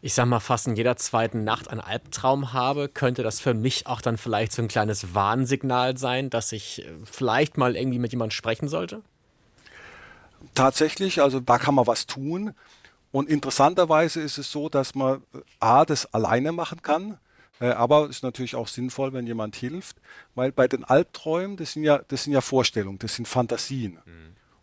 [0.00, 3.86] ich sag mal, fast in jeder zweiten Nacht einen Albtraum habe, könnte das für mich
[3.86, 8.12] auch dann vielleicht so ein kleines Warnsignal sein, dass ich äh, vielleicht mal irgendwie mit
[8.12, 9.02] jemandem sprechen sollte?
[10.54, 12.54] Tatsächlich, also da kann man was tun.
[13.10, 17.18] Und interessanterweise ist es so, dass man äh, A, das alleine machen kann,
[17.60, 19.98] äh, aber es ist natürlich auch sinnvoll, wenn jemand hilft,
[20.34, 23.98] weil bei den Albträumen, das sind ja, das sind ja Vorstellungen, das sind Fantasien.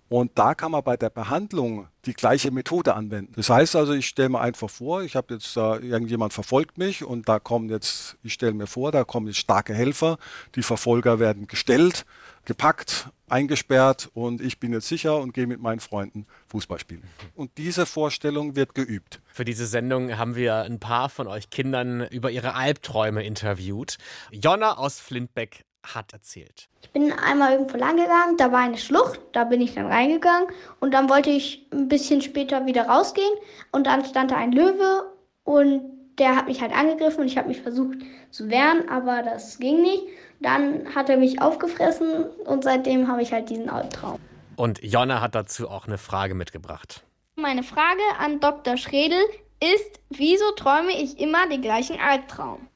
[0.10, 3.34] Und da kann man bei der Behandlung die gleiche Methode anwenden.
[3.36, 7.04] Das heißt also, ich stelle mir einfach vor, ich habe jetzt da irgendjemand verfolgt mich
[7.04, 10.17] und da kommen jetzt, ich stelle mir vor, da kommen jetzt starke Helfer,
[10.56, 12.06] die Verfolger werden gestellt,
[12.45, 17.04] gepackt, eingesperrt und ich bin jetzt sicher und gehe mit meinen Freunden Fußball spielen.
[17.36, 19.22] Und diese Vorstellung wird geübt.
[19.32, 23.98] Für diese Sendung haben wir ein paar von euch Kindern über ihre Albträume interviewt.
[24.32, 26.70] Jonna aus Flintbeck hat erzählt.
[26.82, 30.50] Ich bin einmal irgendwo lang gegangen, da war eine Schlucht, da bin ich dann reingegangen
[30.80, 33.34] und dann wollte ich ein bisschen später wieder rausgehen
[33.72, 35.13] und dann stand da ein Löwe
[35.44, 35.82] und
[36.18, 37.98] der hat mich halt angegriffen und ich habe mich versucht
[38.30, 40.04] zu wehren, aber das ging nicht.
[40.42, 44.20] Dann hat er mich aufgefressen und seitdem habe ich halt diesen Albtraum.
[44.56, 47.04] Und Jonna hat dazu auch eine Frage mitgebracht.
[47.36, 48.78] Meine Frage an Dr.
[48.78, 49.20] Schredel
[49.62, 52.68] ist, wieso träume ich immer den gleichen Albtraum?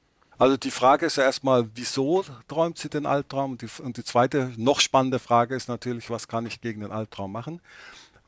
[0.44, 3.52] Also die Frage ist ja erstmal, wieso träumt sie den Albtraum?
[3.52, 6.92] Und die, und die zweite, noch spannende Frage ist natürlich, was kann ich gegen den
[6.92, 7.62] Albtraum machen?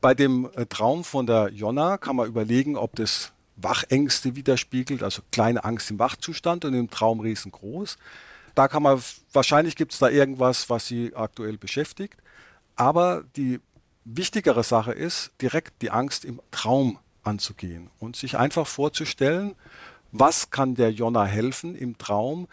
[0.00, 5.20] Bei dem äh, Traum von der Jonna kann man überlegen, ob das Wachängste widerspiegelt, also
[5.30, 7.98] kleine Angst im Wachzustand und im Traum riesengroß.
[8.54, 9.02] Da kann man,
[9.34, 12.16] wahrscheinlich gibt es da irgendwas, was sie aktuell beschäftigt.
[12.76, 13.60] Aber die
[14.06, 19.54] wichtigere Sache ist, direkt die Angst im Traum anzugehen und sich einfach vorzustellen,
[20.18, 22.48] was kann der Jonna helfen im Traum,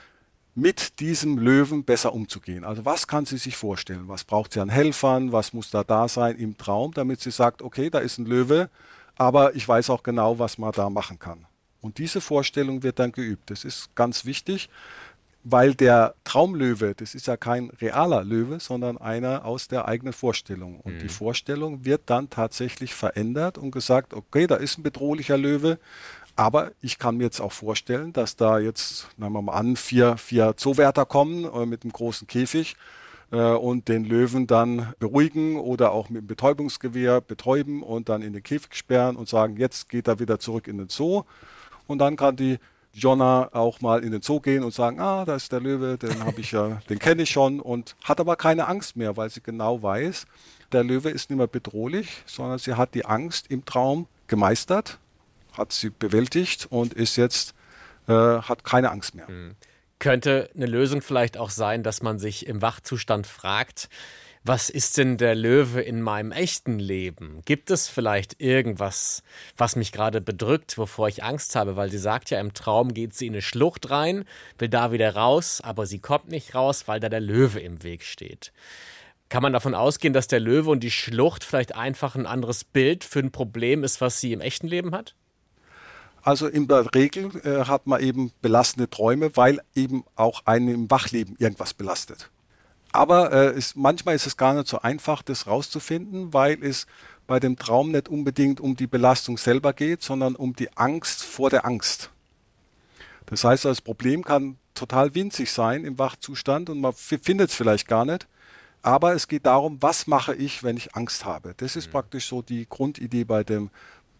[0.56, 2.64] mit diesem Löwen besser umzugehen.
[2.64, 4.08] Also was kann sie sich vorstellen?
[4.08, 5.32] Was braucht sie an Helfern?
[5.32, 8.70] Was muss da da sein im Traum, damit sie sagt, okay, da ist ein Löwe,
[9.16, 11.46] aber ich weiß auch genau, was man da machen kann.
[11.82, 13.50] Und diese Vorstellung wird dann geübt.
[13.50, 14.70] Das ist ganz wichtig,
[15.44, 20.80] weil der Traumlöwe, das ist ja kein realer Löwe, sondern einer aus der eigenen Vorstellung.
[20.80, 25.80] Und die Vorstellung wird dann tatsächlich verändert und gesagt, okay, da ist ein bedrohlicher Löwe,
[26.36, 30.18] aber ich kann mir jetzt auch vorstellen, dass da jetzt, nehmen wir mal an, vier,
[30.18, 32.76] vier Zoowärter kommen äh, mit einem großen Käfig
[33.32, 38.34] äh, und den Löwen dann beruhigen oder auch mit dem Betäubungsgewehr betäuben und dann in
[38.34, 41.24] den Käfig sperren und sagen, jetzt geht er wieder zurück in den Zoo.
[41.86, 42.58] Und dann kann die
[42.94, 46.24] Jonna auch mal in den Zoo gehen und sagen, ah, da ist der Löwe, den
[46.24, 49.42] habe ich ja, den kenne ich schon und hat aber keine Angst mehr, weil sie
[49.42, 50.26] genau weiß,
[50.72, 55.00] der Löwe ist nicht mehr bedrohlich, sondern sie hat die Angst im Traum gemeistert,
[55.54, 57.54] hat sie bewältigt und ist jetzt,
[58.08, 59.28] äh, hat keine Angst mehr.
[60.00, 63.90] Könnte eine Lösung vielleicht auch sein, dass man sich im Wachzustand fragt,
[64.46, 67.40] Was ist denn der Löwe in meinem echten Leben?
[67.46, 69.24] Gibt es vielleicht irgendwas,
[69.56, 71.78] was mich gerade bedrückt, wovor ich Angst habe?
[71.78, 74.26] Weil sie sagt ja, im Traum geht sie in eine Schlucht rein,
[74.58, 78.04] will da wieder raus, aber sie kommt nicht raus, weil da der Löwe im Weg
[78.04, 78.52] steht.
[79.30, 83.06] Kann man davon ausgehen, dass der Löwe und die Schlucht vielleicht einfach ein anderes Bild
[83.06, 85.16] für ein Problem ist, was sie im echten Leben hat?
[86.24, 90.90] Also in der Regel äh, hat man eben belastende Träume, weil eben auch einen im
[90.90, 92.32] Wachleben irgendwas belastet.
[92.94, 96.88] Aber äh, ist, manchmal ist es gar nicht so einfach, das rauszufinden, weil es
[97.28, 101.50] bei dem Traum nicht unbedingt um die Belastung selber geht, sondern um die Angst vor
[101.50, 102.10] der Angst.
[103.26, 107.88] Das heißt, das Problem kann total winzig sein im Wachzustand und man findet es vielleicht
[107.88, 108.28] gar nicht.
[108.82, 111.54] Aber es geht darum, was mache ich, wenn ich Angst habe.
[111.58, 111.92] Das ist mhm.
[111.92, 113.70] praktisch so die Grundidee bei dem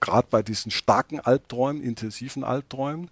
[0.04, 3.10] gerade bei diesen starken Albträumen, intensiven Albträumen.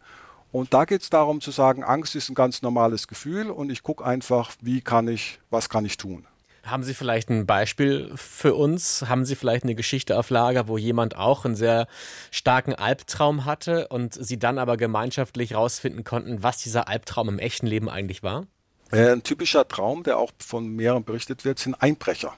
[0.52, 3.84] Und da geht es darum zu sagen, Angst ist ein ganz normales Gefühl und ich
[3.84, 6.28] gucke einfach, wie kann ich, was kann ich tun.
[6.64, 9.06] Haben Sie vielleicht ein Beispiel für uns?
[9.08, 11.88] Haben Sie vielleicht eine Geschichte auf Lager, wo jemand auch einen sehr
[12.30, 17.66] starken Albtraum hatte und Sie dann aber gemeinschaftlich herausfinden konnten, was dieser Albtraum im echten
[17.66, 18.46] Leben eigentlich war?
[18.92, 22.34] Äh, ein typischer Traum, der auch von mehreren berichtet wird, sind Einbrecher.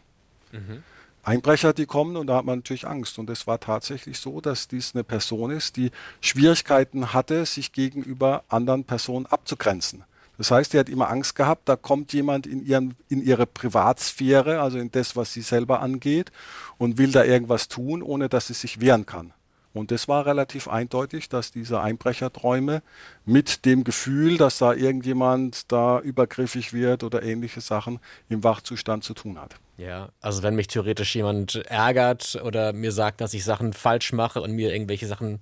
[0.52, 0.84] Mhm.
[1.24, 3.18] Einbrecher, die kommen und da hat man natürlich Angst.
[3.18, 8.44] Und es war tatsächlich so, dass dies eine Person ist, die Schwierigkeiten hatte, sich gegenüber
[8.50, 10.04] anderen Personen abzugrenzen.
[10.38, 14.60] Das heißt, die hat immer Angst gehabt, da kommt jemand in, ihren, in ihre Privatsphäre,
[14.62, 16.32] also in das, was sie selber angeht,
[16.78, 19.32] und will da irgendwas tun, ohne dass sie sich wehren kann.
[19.74, 22.84] Und das war relativ eindeutig, dass diese Einbrecherträume
[23.26, 29.14] mit dem Gefühl, dass da irgendjemand da übergriffig wird oder ähnliche Sachen im Wachzustand zu
[29.14, 29.56] tun hat.
[29.78, 34.40] Ja, also wenn mich theoretisch jemand ärgert oder mir sagt, dass ich Sachen falsch mache
[34.42, 35.42] und mir irgendwelche Sachen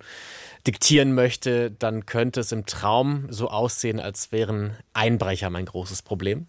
[0.65, 6.47] diktieren möchte, dann könnte es im Traum so aussehen, als wären Einbrecher mein großes Problem.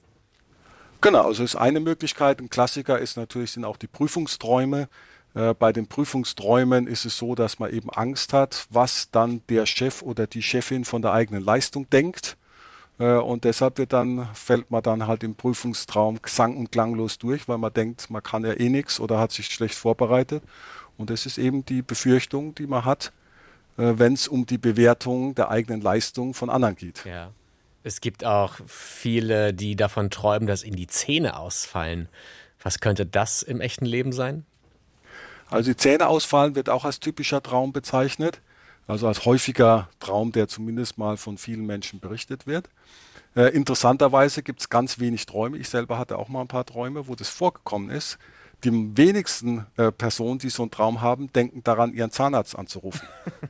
[1.00, 2.40] Genau, also ist eine Möglichkeit.
[2.40, 4.88] Ein Klassiker ist natürlich sind auch die Prüfungsträume.
[5.34, 9.66] Äh, bei den Prüfungsträumen ist es so, dass man eben Angst hat, was dann der
[9.66, 12.36] Chef oder die Chefin von der eigenen Leistung denkt.
[13.02, 17.48] Äh, und deshalb wird dann, fällt man dann halt im Prüfungstraum sang- und klanglos durch,
[17.48, 20.44] weil man denkt, man kann ja eh nichts oder hat sich schlecht vorbereitet.
[20.96, 23.12] Und das ist eben die Befürchtung, die man hat,
[23.76, 27.04] äh, wenn es um die Bewertung der eigenen Leistung von anderen geht.
[27.04, 27.32] Ja.
[27.82, 32.08] Es gibt auch viele, die davon träumen, dass ihnen die Zähne ausfallen.
[32.62, 34.46] Was könnte das im echten Leben sein?
[35.50, 38.40] Also die Zähne ausfallen wird auch als typischer Traum bezeichnet,
[38.86, 42.68] also als häufiger Traum, der zumindest mal von vielen Menschen berichtet wird.
[43.34, 45.56] Äh, interessanterweise gibt es ganz wenig Träume.
[45.58, 48.18] Ich selber hatte auch mal ein paar Träume, wo das vorgekommen ist.
[48.64, 53.06] Die wenigsten äh, Personen, die so einen Traum haben, denken daran, ihren Zahnarzt anzurufen.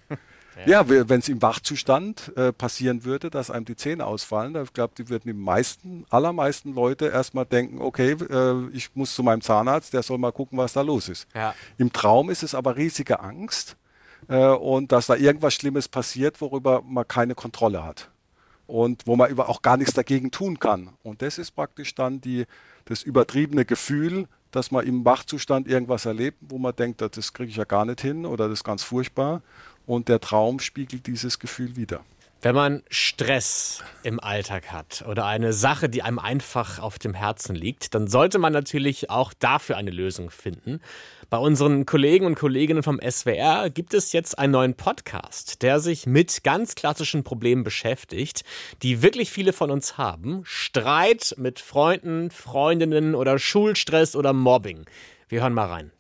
[0.67, 4.95] Ja, wenn es im Wachzustand äh, passieren würde, dass einem die Zähne ausfallen, ich glaube,
[4.97, 9.93] die würden die meisten, allermeisten Leute erstmal denken, okay, äh, ich muss zu meinem Zahnarzt,
[9.93, 11.27] der soll mal gucken, was da los ist.
[11.35, 11.55] Ja.
[11.79, 13.77] Im Traum ist es aber riesige Angst
[14.29, 18.11] äh, und dass da irgendwas Schlimmes passiert, worüber man keine Kontrolle hat
[18.67, 20.91] und wo man auch gar nichts dagegen tun kann.
[21.03, 22.47] Und das ist praktisch dann die,
[22.87, 27.57] das übertriebene Gefühl, dass man im Wachzustand irgendwas erlebt, wo man denkt, das kriege ich
[27.57, 29.43] ja gar nicht hin oder das ist ganz furchtbar
[29.87, 32.01] und der Traum spiegelt dieses Gefühl wider.
[32.45, 37.55] Wenn man Stress im Alltag hat oder eine Sache, die einem einfach auf dem Herzen
[37.55, 40.81] liegt, dann sollte man natürlich auch dafür eine Lösung finden.
[41.31, 46.05] Bei unseren Kollegen und Kolleginnen vom SWR gibt es jetzt einen neuen Podcast, der sich
[46.07, 48.43] mit ganz klassischen Problemen beschäftigt,
[48.83, 50.43] die wirklich viele von uns haben.
[50.43, 54.85] Streit mit Freunden, Freundinnen oder Schulstress oder Mobbing.
[55.29, 55.93] Wir hören mal rein.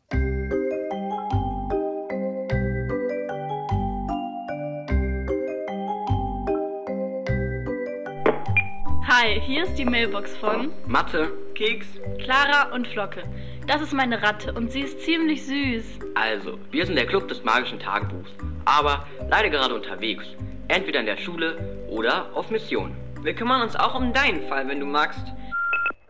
[9.22, 11.86] Hi, hier ist die Mailbox von Mathe, Keks,
[12.24, 13.22] Clara und Flocke.
[13.68, 16.00] Das ist meine Ratte und sie ist ziemlich süß.
[16.16, 18.32] Also, wir sind der Club des magischen Tagebuchs,
[18.64, 20.26] aber leider gerade unterwegs.
[20.66, 22.96] Entweder in der Schule oder auf Mission.
[23.20, 25.24] Wir kümmern uns auch um deinen Fall, wenn du magst.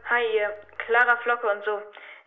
[0.09, 0.49] Hi, ihr
[0.87, 1.83] Clara, Flocke und so.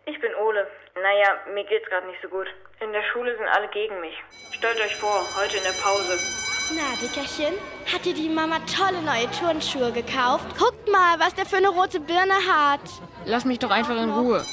[0.05, 0.67] Ich bin Ole.
[0.93, 2.45] Naja, mir geht's gerade nicht so gut.
[2.79, 4.13] In der Schule sind alle gegen mich.
[4.51, 6.54] Stellt euch vor, heute in der Pause.
[6.73, 7.54] Na, Dickerchen,
[7.93, 10.45] hat dir die Mama tolle neue Turnschuhe gekauft?
[10.57, 12.82] Guckt mal, was der für eine rote Birne hat.
[13.26, 14.43] Lass mich doch einfach in Ruhe.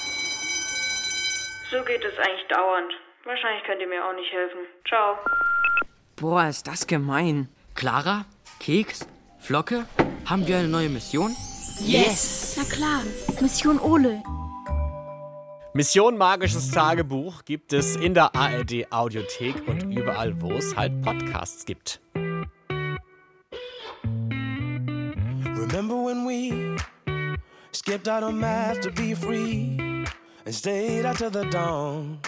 [1.71, 2.93] So geht es eigentlich dauernd.
[3.25, 4.59] Wahrscheinlich könnt ihr mir auch nicht helfen.
[4.87, 5.17] Ciao.
[6.17, 7.49] Boah, ist das gemein.
[7.75, 8.27] Clara?
[8.61, 9.07] Keks?
[9.39, 9.87] Flocke?
[10.29, 11.35] Haben wir eine neue Mission?
[11.81, 12.57] Yes!
[12.59, 13.01] Na klar,
[13.41, 14.23] Mission Ole.
[15.75, 21.65] Mission Magisches Tagebuch gibt es in der ARD Audiothek und überall, wo es halt Podcasts
[21.65, 22.01] gibt.
[25.45, 26.77] Remember when we
[27.73, 29.93] skipped out on math to be free?
[30.45, 32.19] and stayed out till the dawn.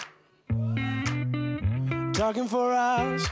[2.13, 3.27] Talking for hours,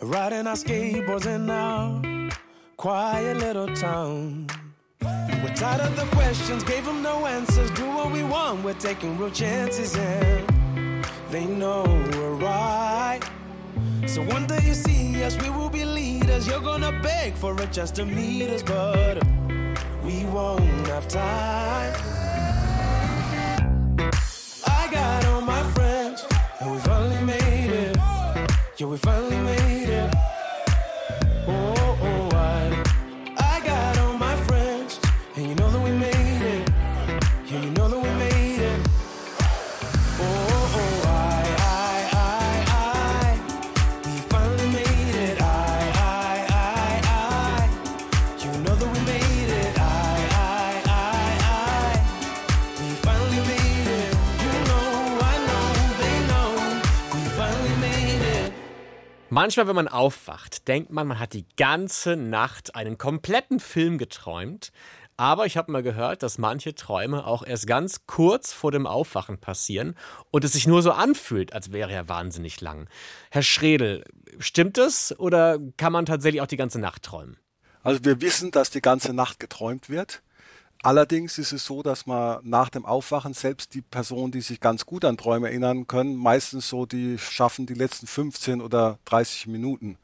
[0.00, 2.30] riding our skateboards in our
[2.76, 4.46] quiet little town.
[5.56, 7.70] Tired of the questions, gave them no answers.
[7.70, 13.20] Do what we want, we're taking real chances, and they know we're right.
[14.06, 16.48] So one day you see us, we will be leaders.
[16.48, 19.22] You're gonna beg for a chance to meet us, but
[20.02, 21.94] we won't have time.
[24.66, 26.26] I got all my friends,
[26.60, 27.96] and we finally made it.
[28.76, 29.73] Yeah, we finally made it.
[59.44, 64.72] Manchmal, wenn man aufwacht, denkt man, man hat die ganze Nacht einen kompletten Film geträumt.
[65.18, 69.36] Aber ich habe mal gehört, dass manche Träume auch erst ganz kurz vor dem Aufwachen
[69.36, 69.96] passieren
[70.30, 72.88] und es sich nur so anfühlt, als wäre er wahnsinnig lang.
[73.30, 74.04] Herr Schredel,
[74.38, 77.36] stimmt es oder kann man tatsächlich auch die ganze Nacht träumen?
[77.82, 80.22] Also wir wissen, dass die ganze Nacht geträumt wird.
[80.84, 84.84] Allerdings ist es so, dass man nach dem Aufwachen selbst die Personen, die sich ganz
[84.84, 89.96] gut an Träume erinnern können, meistens so, die schaffen die letzten 15 oder 30 Minuten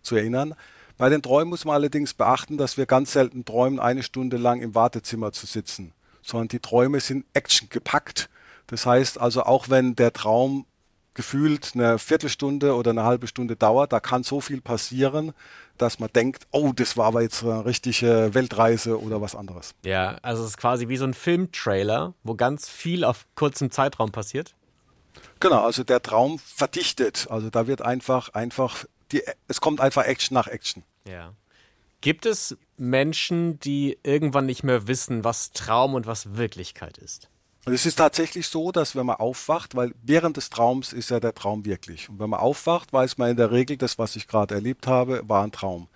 [0.00, 0.54] zu erinnern.
[0.96, 4.60] Bei den Träumen muss man allerdings beachten, dass wir ganz selten träumen, eine Stunde lang
[4.60, 8.30] im Wartezimmer zu sitzen, sondern die Träume sind Action gepackt.
[8.68, 10.66] Das heißt also, auch wenn der Traum
[11.14, 15.32] gefühlt eine Viertelstunde oder eine halbe Stunde dauert, da kann so viel passieren,
[15.78, 19.74] dass man denkt, oh, das war aber jetzt eine richtige Weltreise oder was anderes.
[19.84, 24.12] Ja, also es ist quasi wie so ein Filmtrailer, wo ganz viel auf kurzem Zeitraum
[24.12, 24.54] passiert.
[25.40, 27.26] Genau, also der Traum verdichtet.
[27.30, 30.82] Also da wird einfach, einfach, die, es kommt einfach Action nach Action.
[31.06, 31.32] Ja.
[32.00, 37.28] Gibt es Menschen, die irgendwann nicht mehr wissen, was Traum und was Wirklichkeit ist?
[37.68, 41.20] Und es ist tatsächlich so, dass wenn man aufwacht, weil während des Traums ist ja
[41.20, 42.08] der Traum wirklich.
[42.08, 45.20] Und wenn man aufwacht, weiß man in der Regel, das, was ich gerade erlebt habe,
[45.26, 45.86] war ein Traum.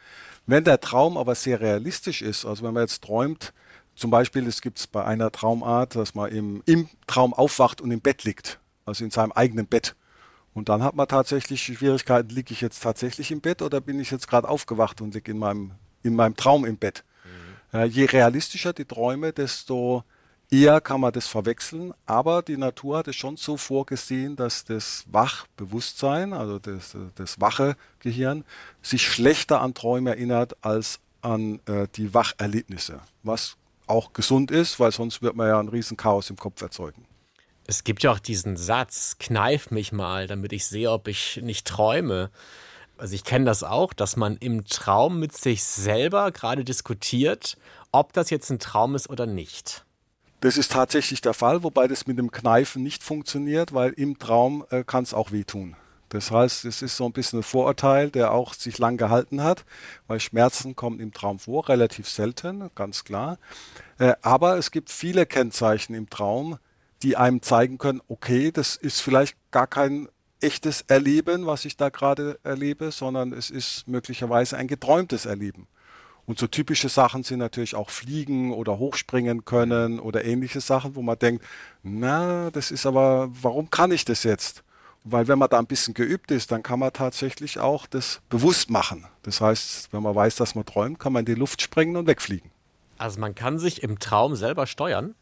[0.45, 3.55] Wenn der Traum aber sehr realistisch ist, also wenn man jetzt träumt,
[3.97, 7.91] zum Beispiel, es gibt es bei einer Traumart, dass man im, im Traum aufwacht und
[7.91, 9.97] im Bett liegt, also in seinem eigenen Bett.
[10.53, 14.11] Und dann hat man tatsächlich Schwierigkeiten, liege ich jetzt tatsächlich im Bett oder bin ich
[14.11, 15.71] jetzt gerade aufgewacht und liege in meinem,
[16.03, 17.03] in meinem Traum im Bett.
[17.73, 20.05] Ja, je realistischer die Träume, desto
[20.53, 21.95] eher kann man das verwechseln.
[22.07, 27.77] Aber die Natur hat es schon so vorgesehen, dass das Wachbewusstsein, also das, das wache
[27.99, 28.45] Gehirn,
[28.83, 33.01] sich schlechter an Träume erinnert als an äh, die Wacherlebnisse.
[33.23, 37.07] Was auch gesund ist, weil sonst wird man ja ein Riesenchaos im Kopf erzeugen.
[37.67, 41.67] Es gibt ja auch diesen Satz, kneif mich mal, damit ich sehe, ob ich nicht
[41.67, 42.31] träume.
[42.99, 47.57] Also ich kenne das auch, dass man im Traum mit sich selber gerade diskutiert,
[47.93, 49.85] ob das jetzt ein Traum ist oder nicht.
[50.43, 54.65] Das ist tatsächlich der Fall, wobei das mit dem Kneifen nicht funktioniert, weil im Traum
[54.71, 55.77] äh, kann es auch wehtun.
[56.09, 59.65] Das heißt, es ist so ein bisschen ein Vorurteil, der auch sich lang gehalten hat,
[60.09, 63.39] weil Schmerzen kommen im Traum vor, relativ selten, ganz klar.
[64.01, 66.59] Äh, aber es gibt viele Kennzeichen im Traum,
[67.05, 70.09] die einem zeigen können, okay, das ist vielleicht gar kein
[70.41, 75.69] echtes Erleben, was ich da gerade erlebe, sondern es ist möglicherweise ein geträumtes Erleben.
[76.25, 81.03] Und so typische Sachen sind natürlich auch Fliegen oder hochspringen können oder ähnliche Sachen, wo
[81.03, 81.45] man denkt,
[81.83, 84.63] na, das ist aber, warum kann ich das jetzt?
[85.05, 88.71] Weil wenn man da ein bisschen geübt ist, dann kann man tatsächlich auch das bewusst
[88.71, 89.07] machen.
[89.23, 92.07] Das heißt, wenn man weiß, dass man träumt, kann man in die Luft springen und
[92.07, 92.51] wegfliegen.
[92.99, 95.17] Also man kann sich im Traum selber steuern?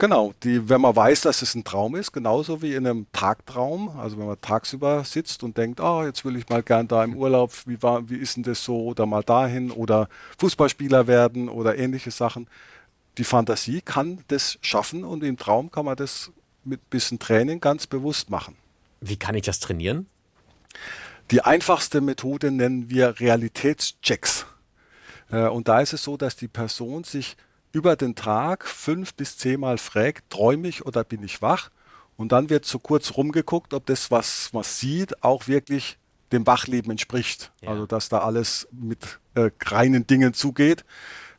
[0.00, 3.90] Genau, die, wenn man weiß, dass es ein Traum ist, genauso wie in einem Tagtraum,
[3.98, 7.14] also wenn man tagsüber sitzt und denkt, ah, jetzt will ich mal gern da im
[7.18, 11.76] Urlaub, wie, war, wie ist denn das so, oder mal dahin, oder Fußballspieler werden oder
[11.76, 12.48] ähnliche Sachen.
[13.18, 16.32] Die Fantasie kann das schaffen und im Traum kann man das
[16.64, 18.56] mit bisschen Training ganz bewusst machen.
[19.02, 20.06] Wie kann ich das trainieren?
[21.30, 24.46] Die einfachste Methode nennen wir Realitätschecks.
[25.30, 27.36] Äh, Und da ist es so, dass die Person sich
[27.72, 31.70] über den Tag fünf bis zehnmal fragt, träume ich oder bin ich wach?
[32.16, 35.98] Und dann wird so kurz rumgeguckt, ob das, was man sieht, auch wirklich
[36.32, 37.52] dem Wachleben entspricht.
[37.64, 40.84] Also dass da alles mit äh, reinen Dingen zugeht.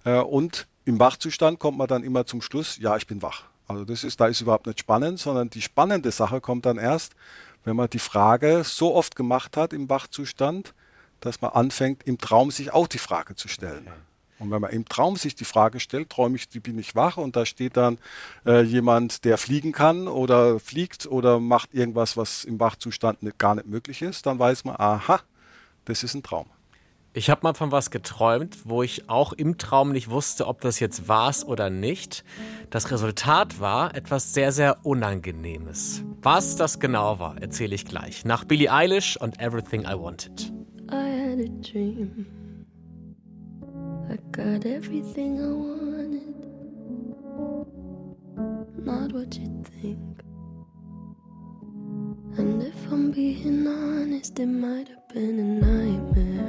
[0.04, 3.44] Äh, und im Wachzustand kommt man dann immer zum Schluss, ja, ich bin wach.
[3.68, 7.14] Also das ist, da ist überhaupt nicht spannend, sondern die spannende Sache kommt dann erst,
[7.64, 10.74] wenn man die Frage so oft gemacht hat im Wachzustand,
[11.20, 13.88] dass man anfängt, im Traum sich auch die Frage zu stellen.
[14.42, 17.36] Und wenn man im Traum sich die Frage stellt, träume ich, bin ich wach und
[17.36, 18.00] da steht dann
[18.46, 23.54] äh, jemand, der fliegen kann oder fliegt oder macht irgendwas, was im Wachzustand nicht, gar
[23.54, 25.20] nicht möglich ist, dann weiß man, aha,
[25.86, 26.48] das ist ein Traum.
[27.14, 30.80] Ich habe mal von was geträumt, wo ich auch im Traum nicht wusste, ob das
[30.80, 32.24] jetzt war oder nicht.
[32.72, 36.04] Das Resultat war etwas sehr, sehr Unangenehmes.
[36.22, 38.26] Was das genau war, erzähle ich gleich.
[38.26, 40.52] Nach Billie Eilish und Everything I Wanted.
[40.90, 42.41] I had a dream.
[44.12, 46.36] I got everything I wanted.
[48.86, 50.22] Not what you think.
[52.38, 56.41] And if I'm being honest, it might have been a nightmare.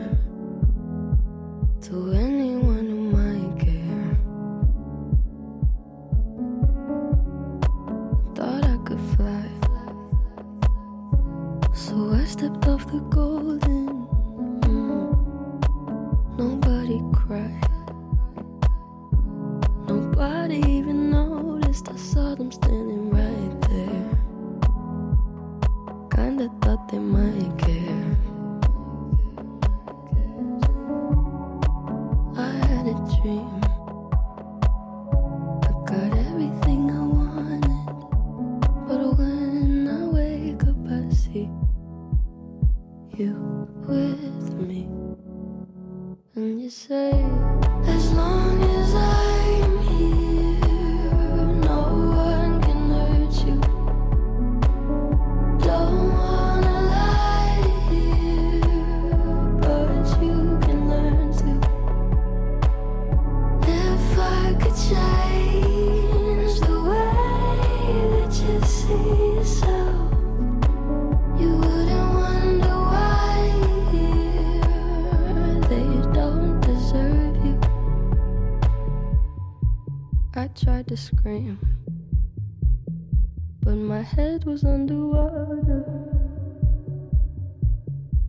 [84.53, 85.83] Was underwater.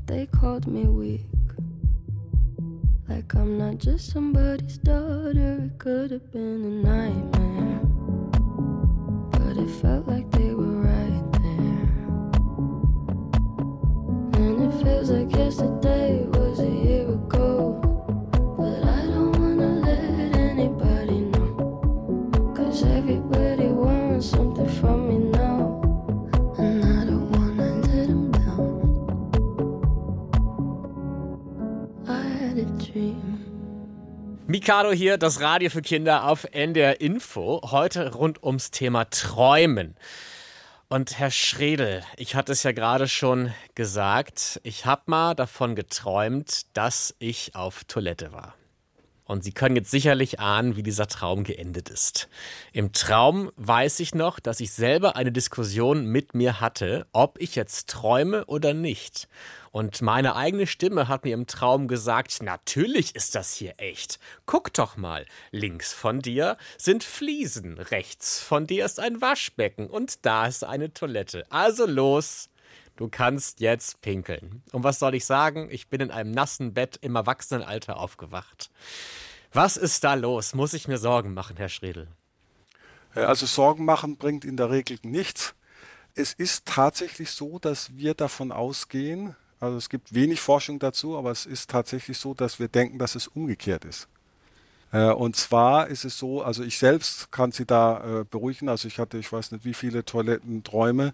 [0.06, 1.26] They called me weak.
[3.10, 7.82] Like I'm not just somebody's daughter, it could have been a nightmare.
[9.32, 10.33] But it felt like
[34.64, 37.60] Mikado hier, das Radio für Kinder auf NDR Info.
[37.70, 39.98] Heute rund ums Thema Träumen.
[40.88, 46.62] Und Herr Schredel, ich hatte es ja gerade schon gesagt, ich habe mal davon geträumt,
[46.78, 48.56] dass ich auf Toilette war.
[49.26, 52.28] Und Sie können jetzt sicherlich ahnen, wie dieser Traum geendet ist.
[52.74, 57.56] Im Traum weiß ich noch, dass ich selber eine Diskussion mit mir hatte, ob ich
[57.56, 59.28] jetzt träume oder nicht.
[59.72, 64.20] Und meine eigene Stimme hat mir im Traum gesagt, natürlich ist das hier echt.
[64.46, 70.26] Guck doch mal, links von dir sind Fliesen, rechts von dir ist ein Waschbecken und
[70.26, 71.46] da ist eine Toilette.
[71.50, 72.50] Also los,
[72.96, 74.64] du kannst jetzt pinkeln.
[74.72, 75.68] Und was soll ich sagen?
[75.72, 78.70] Ich bin in einem nassen Bett im Erwachsenenalter aufgewacht.
[79.52, 80.56] Was ist da los?
[80.56, 82.08] Muss ich mir Sorgen machen, Herr Schredel?
[83.16, 85.54] Äh, Also Sorgen machen bringt in der Regel nichts.
[86.16, 91.32] Es ist tatsächlich so, dass wir davon ausgehen, also es gibt wenig Forschung dazu, aber
[91.32, 94.08] es ist tatsächlich so, dass wir denken, dass es umgekehrt ist.
[94.92, 98.88] Äh, Und zwar ist es so, also ich selbst kann Sie da äh, beruhigen, also
[98.88, 101.14] ich hatte, ich weiß nicht wie viele Toilettenträume,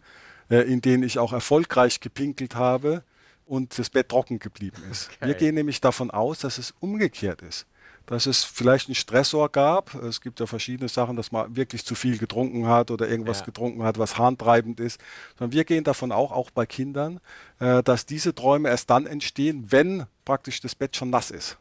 [0.49, 3.03] in denen ich auch erfolgreich gepinkelt habe
[3.45, 5.09] und das Bett trocken geblieben ist.
[5.21, 7.65] Wir gehen nämlich davon aus, dass es umgekehrt ist
[8.09, 9.93] dass es vielleicht einen Stressor gab.
[9.93, 13.45] Es gibt ja verschiedene Sachen, dass man wirklich zu viel getrunken hat oder irgendwas Ja.
[13.45, 14.99] getrunken hat, was harntreibend ist.
[15.37, 17.19] Sondern wir gehen davon auch, auch bei Kindern,
[17.59, 21.57] äh, dass diese Träume erst dann entstehen, wenn praktisch das Bett schon nass ist.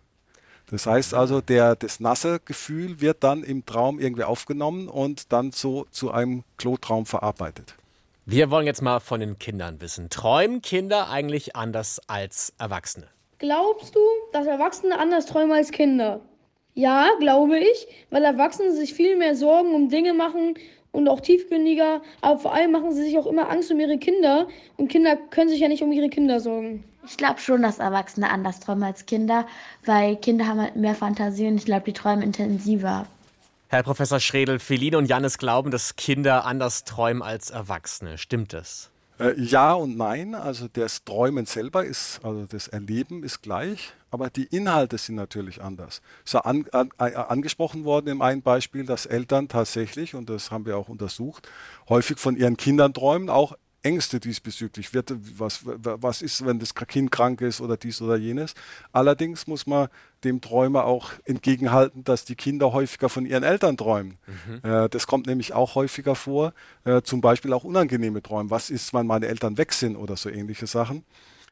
[0.70, 5.52] Das heißt also, der, das nasse Gefühl wird dann im Traum irgendwie aufgenommen und dann
[5.52, 7.74] so zu einem Klotraum verarbeitet.
[8.30, 10.10] Wir wollen jetzt mal von den Kindern wissen.
[10.10, 13.06] Träumen Kinder eigentlich anders als Erwachsene?
[13.38, 14.00] Glaubst du,
[14.34, 16.20] dass Erwachsene anders träumen als Kinder?
[16.74, 20.56] Ja, glaube ich, weil Erwachsene sich viel mehr Sorgen um Dinge machen
[20.92, 24.46] und auch tiefgründiger, aber vor allem machen sie sich auch immer Angst um ihre Kinder
[24.76, 26.84] und Kinder können sich ja nicht um ihre Kinder sorgen.
[27.06, 29.46] Ich glaube schon, dass Erwachsene anders träumen als Kinder,
[29.86, 33.06] weil Kinder haben halt mehr Fantasie und ich glaube, die träumen intensiver.
[33.70, 38.16] Herr Professor Schredel, Feline und Jannis glauben, dass Kinder anders träumen als Erwachsene.
[38.16, 38.90] Stimmt das?
[39.20, 40.34] Äh, ja und nein.
[40.34, 45.60] Also das Träumen selber ist, also das Erleben ist gleich, aber die Inhalte sind natürlich
[45.60, 46.00] anders.
[46.24, 50.64] Es ist an, an, angesprochen worden in einem Beispiel, dass Eltern tatsächlich, und das haben
[50.64, 51.46] wir auch untersucht,
[51.90, 54.92] häufig von ihren Kindern träumen, auch Ängste diesbezüglich.
[54.92, 58.54] Wird, was, was ist, wenn das Kind krank ist oder dies oder jenes?
[58.92, 59.88] Allerdings muss man
[60.24, 64.18] dem Träumer auch entgegenhalten, dass die Kinder häufiger von ihren Eltern träumen.
[64.26, 64.68] Mhm.
[64.68, 66.52] Äh, das kommt nämlich auch häufiger vor,
[66.84, 68.50] äh, zum Beispiel auch unangenehme Träume.
[68.50, 71.04] Was ist, wenn meine Eltern weg sind oder so ähnliche Sachen?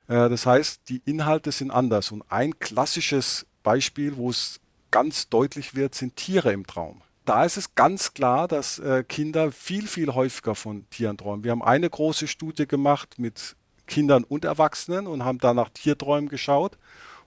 [0.08, 2.10] Äh, das heißt, die Inhalte sind anders.
[2.10, 4.60] Und ein klassisches Beispiel, wo es
[4.90, 9.52] ganz deutlich wird, sind Tiere im Traum da ist es ganz klar, dass äh, Kinder
[9.52, 11.44] viel, viel häufiger von Tieren träumen.
[11.44, 13.56] Wir haben eine große Studie gemacht mit
[13.86, 16.78] Kindern und Erwachsenen und haben da nach Tierträumen geschaut.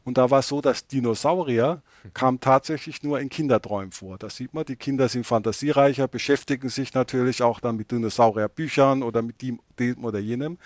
[0.06, 1.82] Und da war es so, dass Dinosaurier
[2.14, 4.18] kamen tatsächlich nur in Kinderträumen vor.
[4.18, 9.22] Da sieht man, die Kinder sind fantasiereicher, beschäftigen sich natürlich auch dann mit Dinosaurierbüchern oder
[9.22, 10.58] mit dem, dem oder jenem.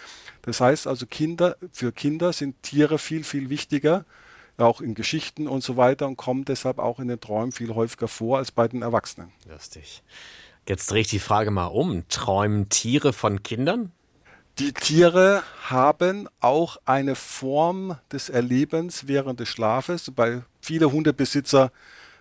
[0.43, 4.05] Das heißt also, Kinder, für Kinder sind Tiere viel, viel wichtiger
[4.57, 8.07] auch in Geschichten und so weiter und kommen deshalb auch in den Träumen viel häufiger
[8.07, 9.31] vor als bei den Erwachsenen.
[9.49, 10.03] Lustig.
[10.67, 12.07] Jetzt drehe ich die Frage mal um.
[12.07, 13.91] Träumen Tiere von Kindern?
[14.59, 20.11] Die Tiere haben auch eine Form des Erlebens während des Schlafes.
[20.15, 21.71] Bei viele Hundebesitzer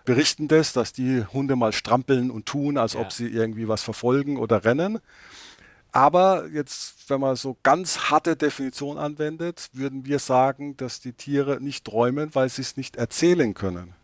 [0.04, 3.00] berichten das, dass die Hunde mal strampeln und tun, als ja.
[3.00, 5.00] ob sie irgendwie was verfolgen oder rennen.
[5.92, 11.60] Aber jetzt, wenn man so ganz harte Definition anwendet, würden wir sagen, dass die Tiere
[11.60, 13.94] nicht träumen, weil sie es nicht erzählen können.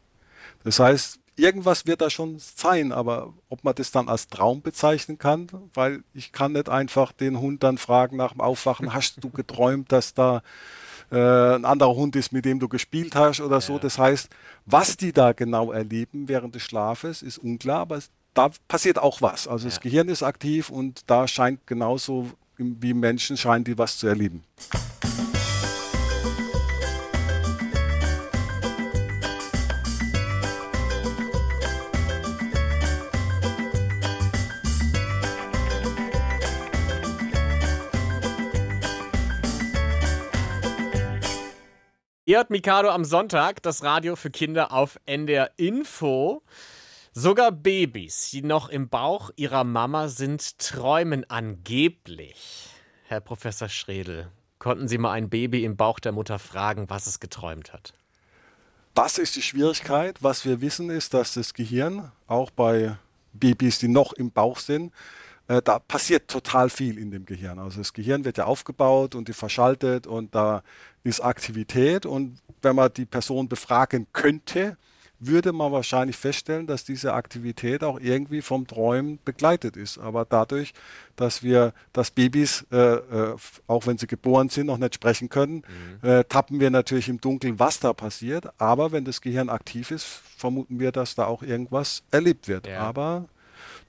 [0.65, 5.19] Das heißt, irgendwas wird da schon sein, aber ob man das dann als Traum bezeichnen
[5.19, 9.31] kann, weil ich kann nicht einfach den Hund dann fragen nach dem Aufwachen, hast du
[9.31, 10.43] geträumt, dass da
[11.11, 13.79] äh, ein anderer Hund ist, mit dem du gespielt hast oder so.
[13.79, 14.29] Das heißt,
[14.67, 17.99] was die da genau erleben während des Schlafes, ist unklar, aber
[18.39, 19.49] da passiert auch was.
[19.49, 19.71] Also ja.
[19.71, 24.45] das Gehirn ist aktiv und da scheint genauso wie Menschen scheinen die was zu erleben.
[42.25, 46.43] Ihr hört Mikado am Sonntag, das Radio für Kinder auf NDR Info.
[47.21, 52.69] Sogar Babys, die noch im Bauch ihrer Mama sind, träumen angeblich.
[53.09, 57.19] Herr Professor Schredel, konnten Sie mal ein Baby im Bauch der Mutter fragen, was es
[57.19, 57.93] geträumt hat?
[58.95, 60.23] Das ist die Schwierigkeit.
[60.23, 62.97] Was wir wissen ist, dass das Gehirn auch bei
[63.33, 64.93] Babys, die noch im Bauch sind,
[65.49, 67.59] äh, da passiert total viel in dem Gehirn.
[67.59, 70.63] Also das Gehirn wird ja aufgebaut und die verschaltet und da
[71.03, 72.07] ist Aktivität.
[72.07, 74.77] Und wenn man die Person befragen könnte,
[75.21, 79.99] würde man wahrscheinlich feststellen, dass diese Aktivität auch irgendwie vom Träumen begleitet ist.
[79.99, 80.73] Aber dadurch,
[81.17, 85.65] dass wir, dass Babys, äh, äh, auch wenn sie geboren sind, noch nicht sprechen können,
[86.03, 86.09] mhm.
[86.09, 88.49] äh, tappen wir natürlich im Dunkeln, was da passiert.
[88.59, 90.05] Aber wenn das Gehirn aktiv ist,
[90.37, 92.67] vermuten wir, dass da auch irgendwas erlebt wird.
[92.67, 92.81] Ja.
[92.81, 93.27] Aber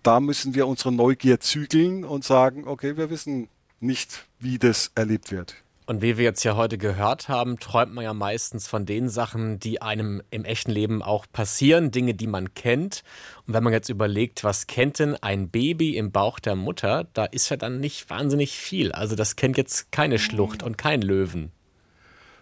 [0.01, 3.49] da müssen wir unsere Neugier zügeln und sagen, okay, wir wissen
[3.79, 5.55] nicht, wie das erlebt wird.
[5.89, 9.59] Und wie wir jetzt ja heute gehört haben, träumt man ja meistens von den Sachen,
[9.59, 13.01] die einem im echten Leben auch passieren, Dinge, die man kennt.
[13.47, 17.25] Und wenn man jetzt überlegt, was kennt denn ein Baby im Bauch der Mutter, da
[17.25, 18.91] ist ja dann nicht wahnsinnig viel.
[18.91, 21.51] Also das kennt jetzt keine Schlucht und kein Löwen.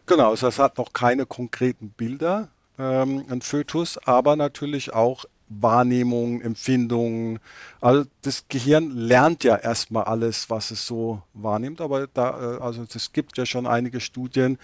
[0.08, 6.42] Genau, also das hat noch keine konkreten Bilder, ähm, ein Fötus, aber natürlich auch Wahrnehmung,
[6.42, 7.40] Empfindungen.
[7.80, 12.86] Also das Gehirn lernt ja erstmal alles, was es so wahrnimmt, aber da, äh, also
[12.94, 14.58] es gibt ja schon einige Studien,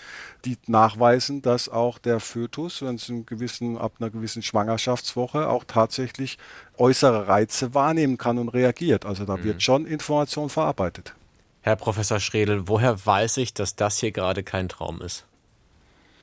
[0.46, 6.38] die nachweisen, dass auch der Fötus, wenn es gewissen, ab einer gewissen Schwangerschaftswoche auch tatsächlich
[6.78, 9.06] äußere Reize wahrnehmen kann und reagiert.
[9.06, 9.44] Also da mhm.
[9.44, 11.14] wird schon Information verarbeitet.
[11.62, 15.26] Herr Professor Schredel, woher weiß ich, dass das hier gerade kein Traum ist?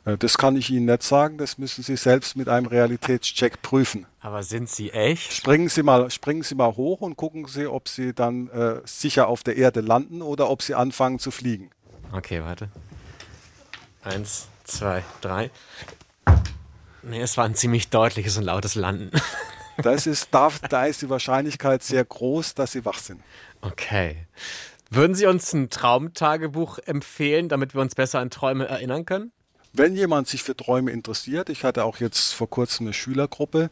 [0.05, 4.07] Äh, das kann ich Ihnen nicht sagen, das müssen Sie selbst mit einem Realitätscheck prüfen.
[4.21, 5.33] Aber sind Sie echt?
[5.33, 9.29] Springen Sie mal, springen Sie mal hoch und gucken Sie, ob Sie dann äh, sicher
[9.29, 11.71] auf der Erde landen oder ob Sie anfangen zu fliegen.
[12.13, 12.69] Okay, warte.
[14.03, 15.51] Eins, zwei, drei.
[17.03, 19.11] Nee, es war ein ziemlich deutliches und lautes Landen.
[19.83, 23.23] Das ist, da, da ist die Wahrscheinlichkeit sehr groß, dass Sie wach sind.
[23.63, 24.27] Okay.
[24.91, 29.33] Würden Sie uns ein Traumtagebuch empfehlen, damit wir uns besser an Träume erinnern können?
[29.73, 33.71] Wenn jemand sich für Träume interessiert, ich hatte auch jetzt vor kurzem eine Schülergruppe,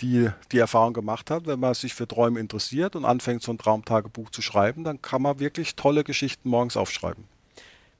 [0.00, 3.58] die die Erfahrung gemacht hat, wenn man sich für Träume interessiert und anfängt, so ein
[3.58, 7.24] Traumtagebuch zu schreiben, dann kann man wirklich tolle Geschichten morgens aufschreiben.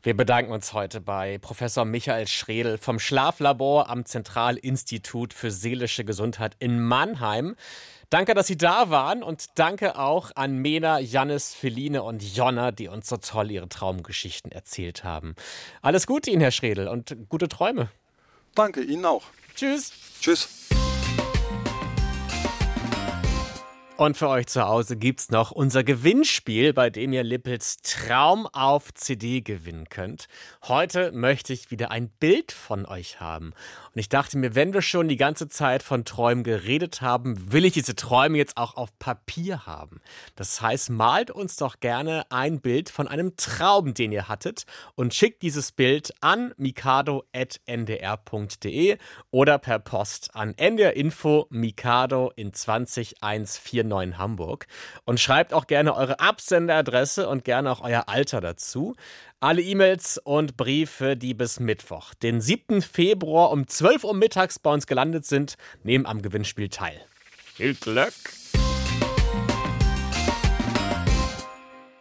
[0.02, 6.56] Wir bedanken uns heute bei Professor Michael Schredel vom Schlaflabor am Zentralinstitut für seelische Gesundheit
[6.58, 7.54] in Mannheim.
[8.10, 12.88] Danke, dass Sie da waren und danke auch an Mena, Jannis, Feline und Jonna, die
[12.88, 15.36] uns so toll ihre Traumgeschichten erzählt haben.
[15.80, 17.88] Alles Gute Ihnen, Herr Schredel, und gute Träume.
[18.56, 19.22] Danke, Ihnen auch.
[19.54, 19.92] Tschüss.
[20.20, 20.59] Tschüss.
[24.00, 28.94] Und für euch zu Hause gibt's noch unser Gewinnspiel, bei dem ihr Lippels Traum auf
[28.94, 30.26] CD gewinnen könnt.
[30.66, 33.52] Heute möchte ich wieder ein Bild von euch haben.
[33.94, 37.66] Und ich dachte mir, wenn wir schon die ganze Zeit von Träumen geredet haben, will
[37.66, 40.00] ich diese Träume jetzt auch auf Papier haben.
[40.34, 45.12] Das heißt, malt uns doch gerne ein Bild von einem Traum, den ihr hattet und
[45.12, 47.26] schickt dieses Bild an mikado.ndr.de
[49.30, 52.54] oder per Post an NDR Info Mikado in
[53.90, 54.66] 20149 Hamburg
[55.04, 58.94] und schreibt auch gerne eure Absenderadresse und gerne auch euer Alter dazu.
[59.40, 62.82] Alle E-Mails und Briefe, die bis Mittwoch, den 7.
[62.82, 67.00] Februar um 12 Uhr mittags bei uns gelandet sind, nehmen am Gewinnspiel teil.
[67.54, 68.39] Viel Glück!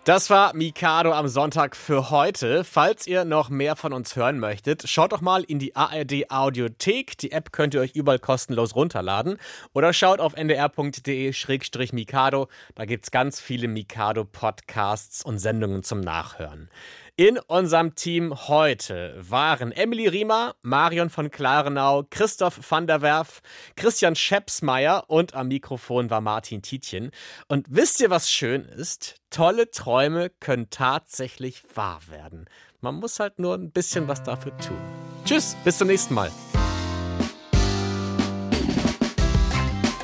[0.10, 2.64] Das war Mikado am Sonntag für heute.
[2.64, 7.16] Falls ihr noch mehr von uns hören möchtet, schaut doch mal in die ARD Audiothek.
[7.20, 9.38] Die App könnt ihr euch überall kostenlos runterladen.
[9.72, 12.48] Oder schaut auf ndr.de-mikado.
[12.74, 16.72] Da gibt es ganz viele Mikado-Podcasts und Sendungen zum Nachhören.
[17.20, 23.42] In unserem Team heute waren Emily Riemer, Marion von Klarenau, Christoph van der Werf,
[23.76, 27.12] Christian Schepsmeier und am Mikrofon war Martin Tietjen.
[27.50, 29.16] Und wisst ihr, was schön ist?
[29.32, 32.46] Tolle Träume können tatsächlich wahr werden.
[32.80, 34.80] Man muss halt nur ein bisschen was dafür tun.
[35.26, 36.32] Tschüss, bis zum nächsten Mal.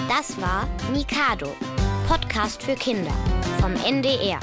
[0.10, 1.56] Das war Mikado,
[2.10, 3.16] Podcast für Kinder
[3.62, 4.42] vom NDR.